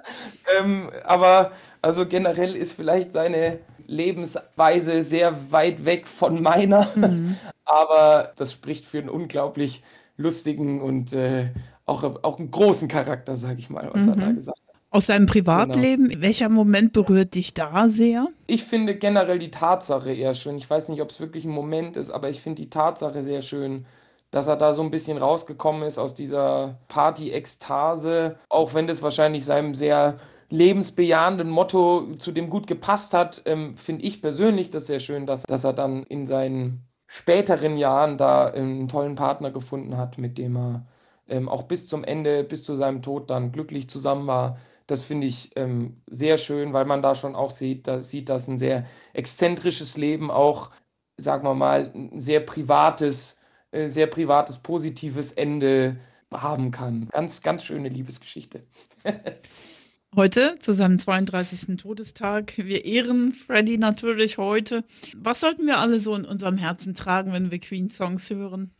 ähm, 0.60 0.90
aber 1.04 1.52
also 1.82 2.06
generell 2.06 2.54
ist 2.56 2.72
vielleicht 2.72 3.12
seine 3.12 3.58
Lebensweise 3.86 5.02
sehr 5.02 5.52
weit 5.52 5.84
weg 5.84 6.06
von 6.06 6.42
meiner. 6.42 6.88
Mhm. 6.94 7.36
Aber 7.64 8.32
das 8.36 8.52
spricht 8.52 8.86
für 8.86 8.98
einen 8.98 9.08
unglaublich 9.08 9.82
lustigen 10.16 10.80
und 10.80 11.12
äh, 11.12 11.50
auch, 11.86 12.02
auch 12.22 12.38
einen 12.38 12.50
großen 12.50 12.88
Charakter, 12.88 13.36
sage 13.36 13.58
ich 13.58 13.70
mal, 13.70 13.90
was 13.92 14.02
mhm. 14.02 14.08
er 14.10 14.16
da 14.16 14.32
gesagt 14.32 14.58
hat. 14.58 14.74
Aus 14.90 15.06
seinem 15.06 15.26
Privatleben, 15.26 16.12
welcher 16.18 16.48
Moment 16.48 16.92
berührt 16.92 17.34
dich 17.34 17.52
da 17.52 17.88
sehr? 17.88 18.28
Ich 18.46 18.62
finde 18.62 18.94
generell 18.94 19.40
die 19.40 19.50
Tatsache 19.50 20.12
eher 20.12 20.34
schön. 20.34 20.56
Ich 20.56 20.70
weiß 20.70 20.88
nicht, 20.88 21.02
ob 21.02 21.10
es 21.10 21.18
wirklich 21.18 21.44
ein 21.44 21.50
Moment 21.50 21.96
ist, 21.96 22.10
aber 22.10 22.30
ich 22.30 22.40
finde 22.40 22.62
die 22.62 22.70
Tatsache 22.70 23.24
sehr 23.24 23.42
schön, 23.42 23.86
dass 24.30 24.46
er 24.46 24.56
da 24.56 24.72
so 24.72 24.82
ein 24.82 24.92
bisschen 24.92 25.18
rausgekommen 25.18 25.82
ist 25.82 25.98
aus 25.98 26.14
dieser 26.14 26.78
Party-Ekstase, 26.86 28.36
auch 28.48 28.74
wenn 28.74 28.86
das 28.86 29.02
wahrscheinlich 29.02 29.44
seinem 29.44 29.74
sehr 29.74 30.16
lebensbejahenden 30.50 31.50
Motto 31.50 32.14
zu 32.16 32.32
dem 32.32 32.50
gut 32.50 32.66
gepasst 32.66 33.14
hat, 33.14 33.42
ähm, 33.46 33.76
finde 33.76 34.04
ich 34.04 34.22
persönlich 34.22 34.70
das 34.70 34.86
sehr 34.86 35.00
schön, 35.00 35.26
dass, 35.26 35.42
dass 35.44 35.64
er 35.64 35.72
dann 35.72 36.04
in 36.04 36.26
seinen 36.26 36.86
späteren 37.06 37.76
Jahren 37.76 38.18
da 38.18 38.46
einen 38.46 38.88
tollen 38.88 39.14
Partner 39.14 39.50
gefunden 39.50 39.96
hat, 39.96 40.18
mit 40.18 40.38
dem 40.38 40.56
er 40.56 40.86
ähm, 41.28 41.48
auch 41.48 41.64
bis 41.64 41.86
zum 41.88 42.04
Ende, 42.04 42.44
bis 42.44 42.64
zu 42.64 42.76
seinem 42.76 43.02
Tod 43.02 43.30
dann 43.30 43.52
glücklich 43.52 43.88
zusammen 43.88 44.26
war. 44.26 44.58
Das 44.86 45.04
finde 45.04 45.26
ich 45.26 45.52
ähm, 45.56 46.02
sehr 46.06 46.36
schön, 46.38 46.72
weil 46.72 46.84
man 46.84 47.02
da 47.02 47.14
schon 47.14 47.34
auch 47.36 47.50
sieht, 47.50 47.86
da 47.86 48.02
sieht, 48.02 48.28
dass 48.28 48.48
ein 48.48 48.58
sehr 48.58 48.84
exzentrisches 49.14 49.96
Leben 49.96 50.30
auch, 50.30 50.70
sagen 51.16 51.44
wir 51.44 51.54
mal, 51.54 51.92
ein 51.94 52.20
sehr 52.20 52.40
privates, 52.40 53.38
äh, 53.70 53.88
sehr 53.88 54.06
privates, 54.06 54.58
positives 54.58 55.32
Ende 55.32 55.96
haben 56.32 56.70
kann. 56.70 57.08
Ganz, 57.12 57.42
ganz 57.42 57.64
schöne 57.64 57.88
Liebesgeschichte. 57.88 58.64
Heute 60.16 60.60
zu 60.60 60.74
seinem 60.74 60.96
32. 61.00 61.76
Todestag. 61.76 62.54
Wir 62.56 62.84
ehren 62.84 63.32
Freddy 63.32 63.78
natürlich 63.78 64.38
heute. 64.38 64.84
Was 65.16 65.40
sollten 65.40 65.66
wir 65.66 65.78
alle 65.78 65.98
so 65.98 66.14
in 66.14 66.24
unserem 66.24 66.56
Herzen 66.56 66.94
tragen, 66.94 67.32
wenn 67.32 67.50
wir 67.50 67.58
Queen-Songs 67.58 68.30
hören? 68.30 68.70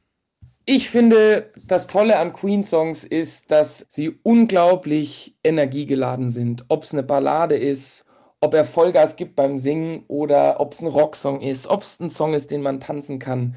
Ich 0.64 0.90
finde, 0.90 1.50
das 1.66 1.88
Tolle 1.88 2.18
an 2.18 2.32
Queen-Songs 2.32 3.02
ist, 3.02 3.50
dass 3.50 3.84
sie 3.88 4.16
unglaublich 4.22 5.36
energiegeladen 5.42 6.30
sind. 6.30 6.66
Ob 6.68 6.84
es 6.84 6.92
eine 6.92 7.02
Ballade 7.02 7.56
ist, 7.56 8.04
ob 8.40 8.54
er 8.54 8.64
Vollgas 8.64 9.16
gibt 9.16 9.34
beim 9.34 9.58
Singen 9.58 10.04
oder 10.06 10.60
ob 10.60 10.74
es 10.74 10.82
ein 10.82 10.88
Rocksong 10.88 11.40
ist, 11.40 11.66
ob 11.66 11.82
es 11.82 11.98
ein 11.98 12.10
Song 12.10 12.34
ist, 12.34 12.52
den 12.52 12.62
man 12.62 12.78
tanzen 12.78 13.18
kann. 13.18 13.56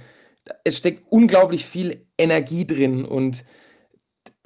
Es 0.64 0.78
steckt 0.78 1.04
unglaublich 1.12 1.64
viel 1.66 2.08
Energie 2.18 2.66
drin 2.66 3.06
und, 3.06 3.46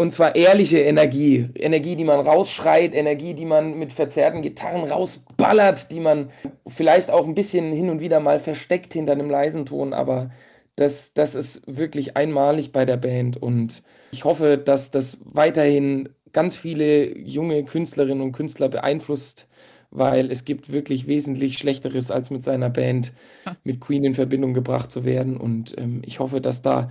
und 0.02 0.12
zwar 0.12 0.36
ehrliche 0.36 0.80
Energie. 0.80 1.50
Energie, 1.54 1.96
die 1.96 2.04
man 2.04 2.20
rausschreit, 2.20 2.96
Energie, 2.96 3.36
die 3.36 3.46
man 3.46 3.78
mit 3.78 3.94
verzerrten 3.94 4.42
Gitarren 4.42 4.90
rausballert, 4.90 5.92
die 5.92 6.00
man 6.00 6.32
vielleicht 6.66 7.12
auch 7.12 7.28
ein 7.28 7.36
bisschen 7.36 7.72
hin 7.72 7.90
und 7.90 8.00
wieder 8.00 8.20
mal 8.20 8.40
versteckt 8.40 8.94
hinter 8.94 9.12
einem 9.12 9.30
leisen 9.30 9.68
Ton, 9.68 9.94
aber 9.94 10.32
das, 10.76 11.14
das 11.14 11.36
ist 11.36 11.62
wirklich 11.68 12.18
einmalig 12.18 12.72
bei 12.72 12.84
der 12.84 12.98
Band 12.98 13.38
und 13.38 13.84
ich 14.12 14.26
hoffe, 14.26 14.58
dass 14.58 14.90
das 14.90 15.20
weiterhin 15.24 16.10
ganz 16.34 16.56
viele 16.56 17.16
junge 17.16 17.64
Künstlerinnen 17.64 18.24
und 18.24 18.32
Künstler 18.32 18.70
beeinflusst, 18.70 19.48
weil 19.92 20.32
es 20.32 20.46
gibt 20.46 20.72
wirklich 20.72 21.06
wesentlich 21.06 21.60
Schlechteres, 21.60 22.10
als 22.10 22.32
mit 22.32 22.44
seiner 22.44 22.72
Band 22.72 23.14
mit 23.64 23.80
Queen 23.80 24.04
in 24.04 24.16
Verbindung 24.16 24.54
gebracht 24.54 24.92
zu 24.92 25.06
werden. 25.06 25.38
Und 25.38 25.78
ähm, 25.78 26.02
ich 26.06 26.20
hoffe, 26.20 26.42
dass 26.42 26.62
da 26.62 26.90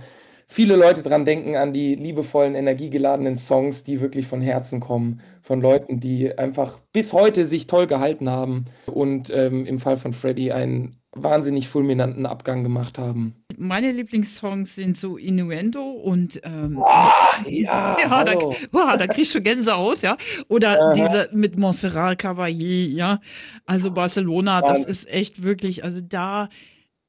viele 0.51 0.75
Leute 0.75 1.01
dran 1.01 1.23
denken, 1.23 1.55
an 1.55 1.71
die 1.71 1.95
liebevollen, 1.95 2.55
energiegeladenen 2.55 3.37
Songs, 3.37 3.85
die 3.85 4.01
wirklich 4.01 4.27
von 4.27 4.41
Herzen 4.41 4.81
kommen, 4.81 5.21
von 5.41 5.61
Leuten, 5.61 6.01
die 6.01 6.37
einfach 6.37 6.79
bis 6.91 7.13
heute 7.13 7.45
sich 7.45 7.67
toll 7.67 7.87
gehalten 7.87 8.29
haben 8.29 8.65
und 8.85 9.31
ähm, 9.33 9.65
im 9.65 9.79
Fall 9.79 9.95
von 9.95 10.11
Freddy 10.11 10.51
einen 10.51 10.97
wahnsinnig 11.13 11.69
fulminanten 11.69 12.25
Abgang 12.25 12.63
gemacht 12.63 12.97
haben. 12.97 13.35
Meine 13.57 13.93
Lieblingssongs 13.93 14.75
sind 14.75 14.97
so 14.97 15.15
Innuendo 15.15 15.83
und 15.83 16.41
ähm, 16.43 16.77
oh, 16.79 17.49
ja, 17.49 17.97
ja 18.03 18.23
da, 18.23 18.33
oh, 18.37 18.53
da 18.73 19.07
kriegst 19.07 19.33
du 19.33 19.41
Gänsehaut, 19.41 20.01
ja. 20.01 20.17
Oder 20.49 20.81
Aha. 20.81 20.93
diese 20.93 21.29
mit 21.31 21.57
Montserrat 21.57 22.19
Caballé, 22.19 22.89
ja. 22.89 23.19
Also 23.65 23.91
Barcelona, 23.91 24.61
das 24.61 24.85
ist 24.85 25.09
echt 25.09 25.43
wirklich, 25.43 25.85
also 25.85 26.01
da 26.01 26.49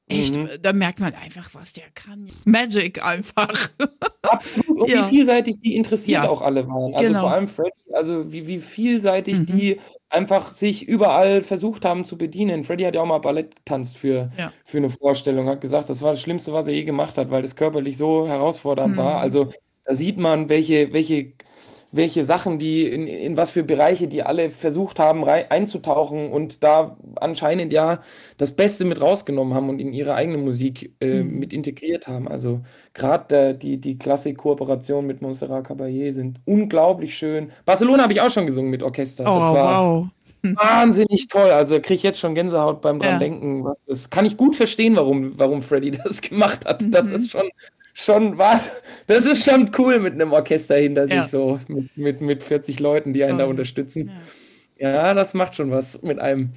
echt, 0.07 0.37
mhm. 0.37 0.49
da 0.61 0.73
merkt 0.73 0.99
man 0.99 1.13
einfach, 1.13 1.49
was 1.53 1.73
der 1.73 1.85
kann. 1.93 2.29
Magic 2.45 3.03
einfach. 3.03 3.69
Absolut. 4.23 4.81
Und 4.81 4.89
ja. 4.89 5.05
wie 5.05 5.17
vielseitig 5.17 5.59
die 5.59 5.75
interessiert 5.75 6.23
ja. 6.23 6.29
auch 6.29 6.41
alle 6.41 6.67
waren. 6.67 6.93
Also 6.93 7.05
genau. 7.05 7.19
vor 7.21 7.31
allem 7.31 7.47
Freddy, 7.47 7.71
also 7.93 8.31
wie, 8.31 8.47
wie 8.47 8.59
vielseitig 8.59 9.39
mhm. 9.39 9.45
die 9.45 9.79
einfach 10.09 10.51
sich 10.51 10.87
überall 10.87 11.41
versucht 11.41 11.85
haben 11.85 12.05
zu 12.05 12.17
bedienen. 12.17 12.63
Freddy 12.63 12.83
hat 12.83 12.95
ja 12.95 13.01
auch 13.01 13.05
mal 13.07 13.19
Ballett 13.19 13.55
getanzt 13.55 13.97
für, 13.97 14.31
ja. 14.37 14.51
für 14.65 14.77
eine 14.77 14.89
Vorstellung, 14.89 15.47
hat 15.47 15.61
gesagt, 15.61 15.89
das 15.89 16.01
war 16.01 16.11
das 16.11 16.21
Schlimmste, 16.21 16.53
was 16.53 16.67
er 16.67 16.73
je 16.73 16.83
gemacht 16.83 17.17
hat, 17.17 17.31
weil 17.31 17.41
das 17.41 17.55
körperlich 17.55 17.97
so 17.97 18.27
herausfordernd 18.27 18.93
mhm. 18.93 18.99
war. 18.99 19.19
Also 19.19 19.51
da 19.85 19.95
sieht 19.95 20.17
man, 20.17 20.49
welche, 20.49 20.93
welche 20.93 21.33
welche 21.93 22.25
Sachen 22.25 22.57
die, 22.57 22.87
in, 22.87 23.05
in 23.07 23.37
was 23.37 23.51
für 23.51 23.63
Bereiche 23.63 24.07
die 24.07 24.23
alle 24.23 24.49
versucht 24.49 24.97
haben 24.97 25.23
rein, 25.23 25.45
einzutauchen 25.49 26.31
und 26.31 26.63
da 26.63 26.97
anscheinend 27.15 27.71
ja 27.71 28.01
das 28.37 28.51
Beste 28.53 28.83
mit 28.83 28.99
rausgenommen 28.99 29.53
haben 29.53 29.69
und 29.69 29.79
in 29.79 29.93
ihre 29.93 30.15
eigene 30.15 30.39
Musik 30.39 30.95
äh, 30.99 31.21
mhm. 31.21 31.39
mit 31.39 31.53
integriert 31.53 32.07
haben. 32.07 32.27
Also 32.27 32.61
gerade 32.95 33.53
die, 33.53 33.77
die 33.77 33.99
Klassik-Kooperation 33.99 35.05
mit 35.05 35.21
Montserrat 35.21 35.67
Caballé 35.67 36.11
sind 36.11 36.41
unglaublich 36.45 37.15
schön. 37.15 37.51
Barcelona 37.63 38.03
habe 38.03 38.13
ich 38.13 38.21
auch 38.21 38.31
schon 38.31 38.47
gesungen 38.47 38.71
mit 38.71 38.81
Orchester. 38.81 39.23
Oh, 39.23 39.35
das 39.35 39.43
war 39.43 39.83
wow. 39.83 40.07
wahnsinnig 40.55 41.27
toll. 41.27 41.51
Also 41.51 41.75
kriege 41.75 41.93
ich 41.93 42.03
jetzt 42.03 42.19
schon 42.19 42.33
Gänsehaut 42.33 42.81
beim 42.81 42.99
dran 42.99 43.13
ja. 43.13 43.19
denken. 43.19 43.63
Was 43.63 43.83
das 43.83 44.09
kann 44.09 44.25
ich 44.25 44.35
gut 44.35 44.55
verstehen, 44.55 44.95
warum, 44.95 45.37
warum 45.37 45.61
Freddy 45.61 45.91
das 46.03 46.21
gemacht 46.21 46.65
hat. 46.65 46.81
Mhm. 46.81 46.91
Das 46.91 47.11
ist 47.11 47.29
schon 47.29 47.49
schon 47.93 48.37
war, 48.37 48.59
das 49.07 49.25
ist 49.25 49.45
schon 49.45 49.71
cool 49.77 49.99
mit 49.99 50.13
einem 50.13 50.33
Orchester 50.33 50.75
hinter 50.75 51.07
ja. 51.07 51.21
sich 51.21 51.31
so, 51.31 51.59
mit, 51.67 51.95
mit, 51.97 52.21
mit 52.21 52.43
40 52.43 52.79
Leuten, 52.79 53.13
die 53.13 53.23
einen 53.23 53.35
oh. 53.35 53.39
da 53.39 53.45
unterstützen. 53.45 54.11
Ja. 54.77 54.91
ja. 54.91 55.13
das 55.13 55.33
macht 55.33 55.55
schon 55.55 55.71
was 55.71 56.01
mit 56.01 56.19
einem. 56.19 56.51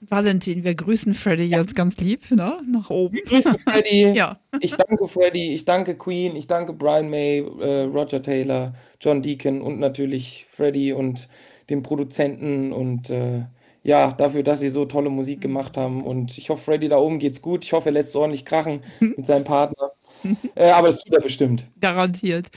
Valentin, 0.00 0.62
wir 0.62 0.76
grüßen 0.76 1.12
Freddy 1.12 1.46
jetzt 1.46 1.74
ganz 1.74 1.98
lieb, 1.98 2.30
ne? 2.30 2.60
Nach 2.72 2.88
oben. 2.88 3.16
Ich 3.16 3.24
grüße 3.24 3.56
Freddy. 3.58 4.12
ja. 4.14 4.38
Ich 4.60 4.76
danke 4.76 5.08
Freddy, 5.08 5.54
ich 5.54 5.64
danke 5.64 5.96
Queen, 5.96 6.36
ich 6.36 6.46
danke 6.46 6.72
Brian 6.72 7.10
May, 7.10 7.40
äh, 7.60 7.82
Roger 7.82 8.22
Taylor, 8.22 8.74
John 9.00 9.22
Deacon 9.22 9.60
und 9.60 9.80
natürlich 9.80 10.46
Freddy 10.48 10.92
und 10.92 11.28
den 11.68 11.82
Produzenten 11.82 12.72
und 12.72 13.10
äh, 13.10 13.42
ja, 13.82 14.12
dafür, 14.12 14.42
dass 14.42 14.60
sie 14.60 14.68
so 14.68 14.84
tolle 14.84 15.10
Musik 15.10 15.40
gemacht 15.40 15.76
haben. 15.76 16.04
Und 16.04 16.36
ich 16.36 16.50
hoffe, 16.50 16.64
Freddy 16.64 16.88
da 16.88 16.98
oben 16.98 17.18
geht's 17.18 17.40
gut. 17.40 17.64
Ich 17.64 17.72
hoffe, 17.72 17.88
er 17.88 17.92
lässt 17.92 18.10
es 18.10 18.16
ordentlich 18.16 18.44
krachen 18.44 18.82
mit 19.00 19.24
seinem 19.24 19.44
Partner. 19.44 19.77
äh, 20.54 20.70
aber 20.70 20.88
das 20.88 21.00
tut 21.00 21.12
er 21.12 21.20
bestimmt. 21.20 21.66
Garantiert. 21.80 22.48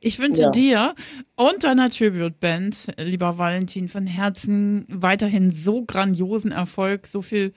Ich 0.00 0.18
wünsche 0.18 0.42
ja. 0.42 0.50
dir 0.50 0.94
und 1.34 1.64
deiner 1.64 1.90
Tribute-Band, 1.90 2.94
lieber 2.98 3.38
Valentin, 3.38 3.88
von 3.88 4.06
Herzen 4.06 4.86
weiterhin 4.88 5.50
so 5.50 5.84
grandiosen 5.84 6.52
Erfolg, 6.52 7.06
so 7.06 7.22
viel 7.22 7.52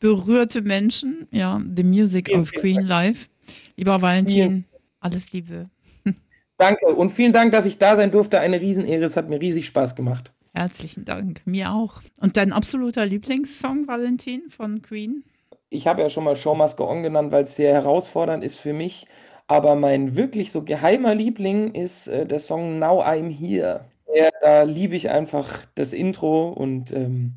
berührte 0.00 0.62
Menschen. 0.62 1.26
Ja, 1.30 1.60
The 1.76 1.84
Music 1.84 2.28
vielen, 2.28 2.40
of 2.40 2.52
Queen 2.52 2.80
Live. 2.80 3.30
Lieber 3.76 4.02
Valentin, 4.02 4.34
vielen. 4.34 4.64
alles 5.00 5.32
Liebe. 5.32 5.70
Danke 6.58 6.86
und 6.86 7.10
vielen 7.10 7.32
Dank, 7.32 7.52
dass 7.52 7.66
ich 7.66 7.78
da 7.78 7.96
sein 7.96 8.10
durfte. 8.10 8.38
Eine 8.38 8.60
Riesenehre. 8.60 9.04
Es 9.04 9.16
hat 9.16 9.28
mir 9.28 9.40
riesig 9.40 9.66
Spaß 9.66 9.96
gemacht. 9.96 10.32
Herzlichen 10.52 11.04
Dank. 11.04 11.40
Mir 11.46 11.72
auch. 11.72 12.00
Und 12.20 12.36
dein 12.36 12.52
absoluter 12.52 13.04
Lieblingssong, 13.06 13.88
Valentin, 13.88 14.48
von 14.48 14.82
Queen? 14.82 15.24
Ich 15.70 15.86
habe 15.86 16.02
ja 16.02 16.08
schon 16.08 16.24
mal 16.24 16.36
Showmaske 16.36 16.86
On 16.86 17.02
genannt, 17.02 17.32
weil 17.32 17.44
es 17.44 17.56
sehr 17.56 17.74
herausfordernd 17.74 18.44
ist 18.44 18.58
für 18.58 18.72
mich. 18.72 19.06
Aber 19.46 19.74
mein 19.74 20.16
wirklich 20.16 20.52
so 20.52 20.62
geheimer 20.62 21.14
Liebling 21.14 21.74
ist 21.74 22.08
äh, 22.08 22.26
der 22.26 22.38
Song 22.38 22.78
Now 22.78 23.02
I'm 23.02 23.30
Here. 23.30 23.84
Ja, 24.14 24.30
da 24.40 24.62
liebe 24.62 24.96
ich 24.96 25.10
einfach 25.10 25.66
das 25.74 25.92
Intro 25.92 26.50
und 26.50 26.92
ähm, 26.92 27.34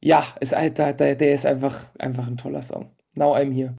ja, 0.00 0.24
ist, 0.40 0.52
der, 0.52 0.94
der 0.94 1.32
ist 1.34 1.46
einfach, 1.46 1.86
einfach 1.98 2.26
ein 2.26 2.36
toller 2.38 2.62
Song. 2.62 2.90
Now 3.14 3.34
I'm 3.36 3.52
Here. 3.52 3.74